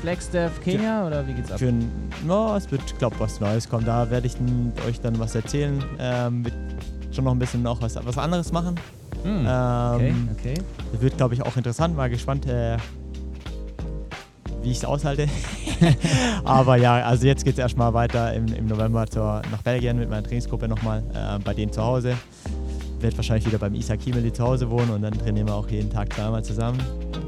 [0.00, 1.60] Flagstaff, Kenia oder wie geht's ab?
[1.62, 1.90] Ein,
[2.26, 3.84] no, es wird, glaube was Neues kommen.
[3.86, 4.34] Da werde ich
[4.86, 5.82] euch dann was erzählen.
[5.98, 6.54] Ähm, wird
[7.12, 8.74] schon noch ein bisschen noch was, was anderes machen.
[9.22, 10.54] Hm, okay, Ähm, okay.
[10.92, 11.96] Das wird, glaube ich, auch interessant.
[11.96, 12.76] Mal gespannt, äh,
[14.62, 15.28] wie ich es aushalte.
[16.44, 20.10] Aber ja, also jetzt geht es erstmal weiter im, im November zur, nach Belgien mit
[20.10, 21.02] meiner Trainingsgruppe nochmal.
[21.14, 22.14] Äh, bei denen zu Hause.
[23.00, 25.90] Werde wahrscheinlich wieder beim Isaac Kimeli zu Hause wohnen und dann trainieren wir auch jeden
[25.90, 26.78] Tag zweimal zusammen.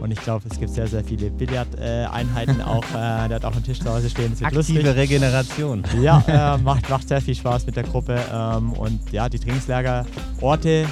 [0.01, 2.85] Und ich glaube, es gibt sehr, sehr viele Billard-Einheiten auch.
[2.91, 4.31] Äh, der hat auch einen Tisch zu Hause stehen.
[4.31, 4.77] Das wird lustig.
[4.77, 5.83] Aktive Regeneration.
[6.01, 8.19] Ja, äh, macht, macht sehr viel Spaß mit der Gruppe.
[8.33, 10.87] Ähm, und ja, die Trainingslagerorte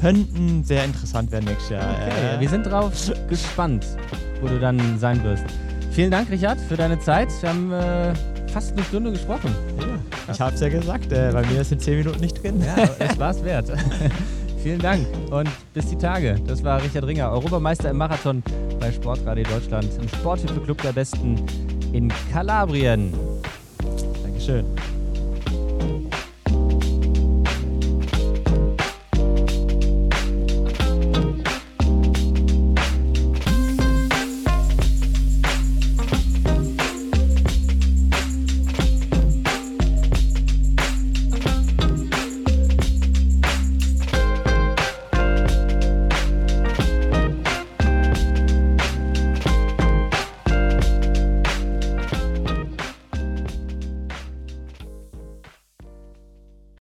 [0.00, 1.90] könnten sehr interessant werden nächstes Jahr.
[1.90, 2.92] Okay, Äh, wir sind drauf
[3.28, 3.86] gespannt,
[4.40, 5.44] wo du dann sein wirst.
[5.90, 7.28] Vielen Dank, Richard, für deine Zeit.
[7.40, 8.12] Wir haben äh,
[8.50, 9.54] fast eine Stunde gesprochen.
[10.30, 12.62] ich habe es ja gesagt, äh, bei mir sind 10 Minuten nicht drin.
[12.64, 13.70] Ja, es war es wert.
[14.62, 16.38] Vielen Dank und bis die Tage.
[16.46, 18.42] Das war Richard Ringer, Europameister im Marathon
[18.78, 21.42] bei Sportradio Deutschland, im Sporthilfeclub der Besten
[21.92, 23.14] in Kalabrien.
[24.22, 24.66] Dankeschön.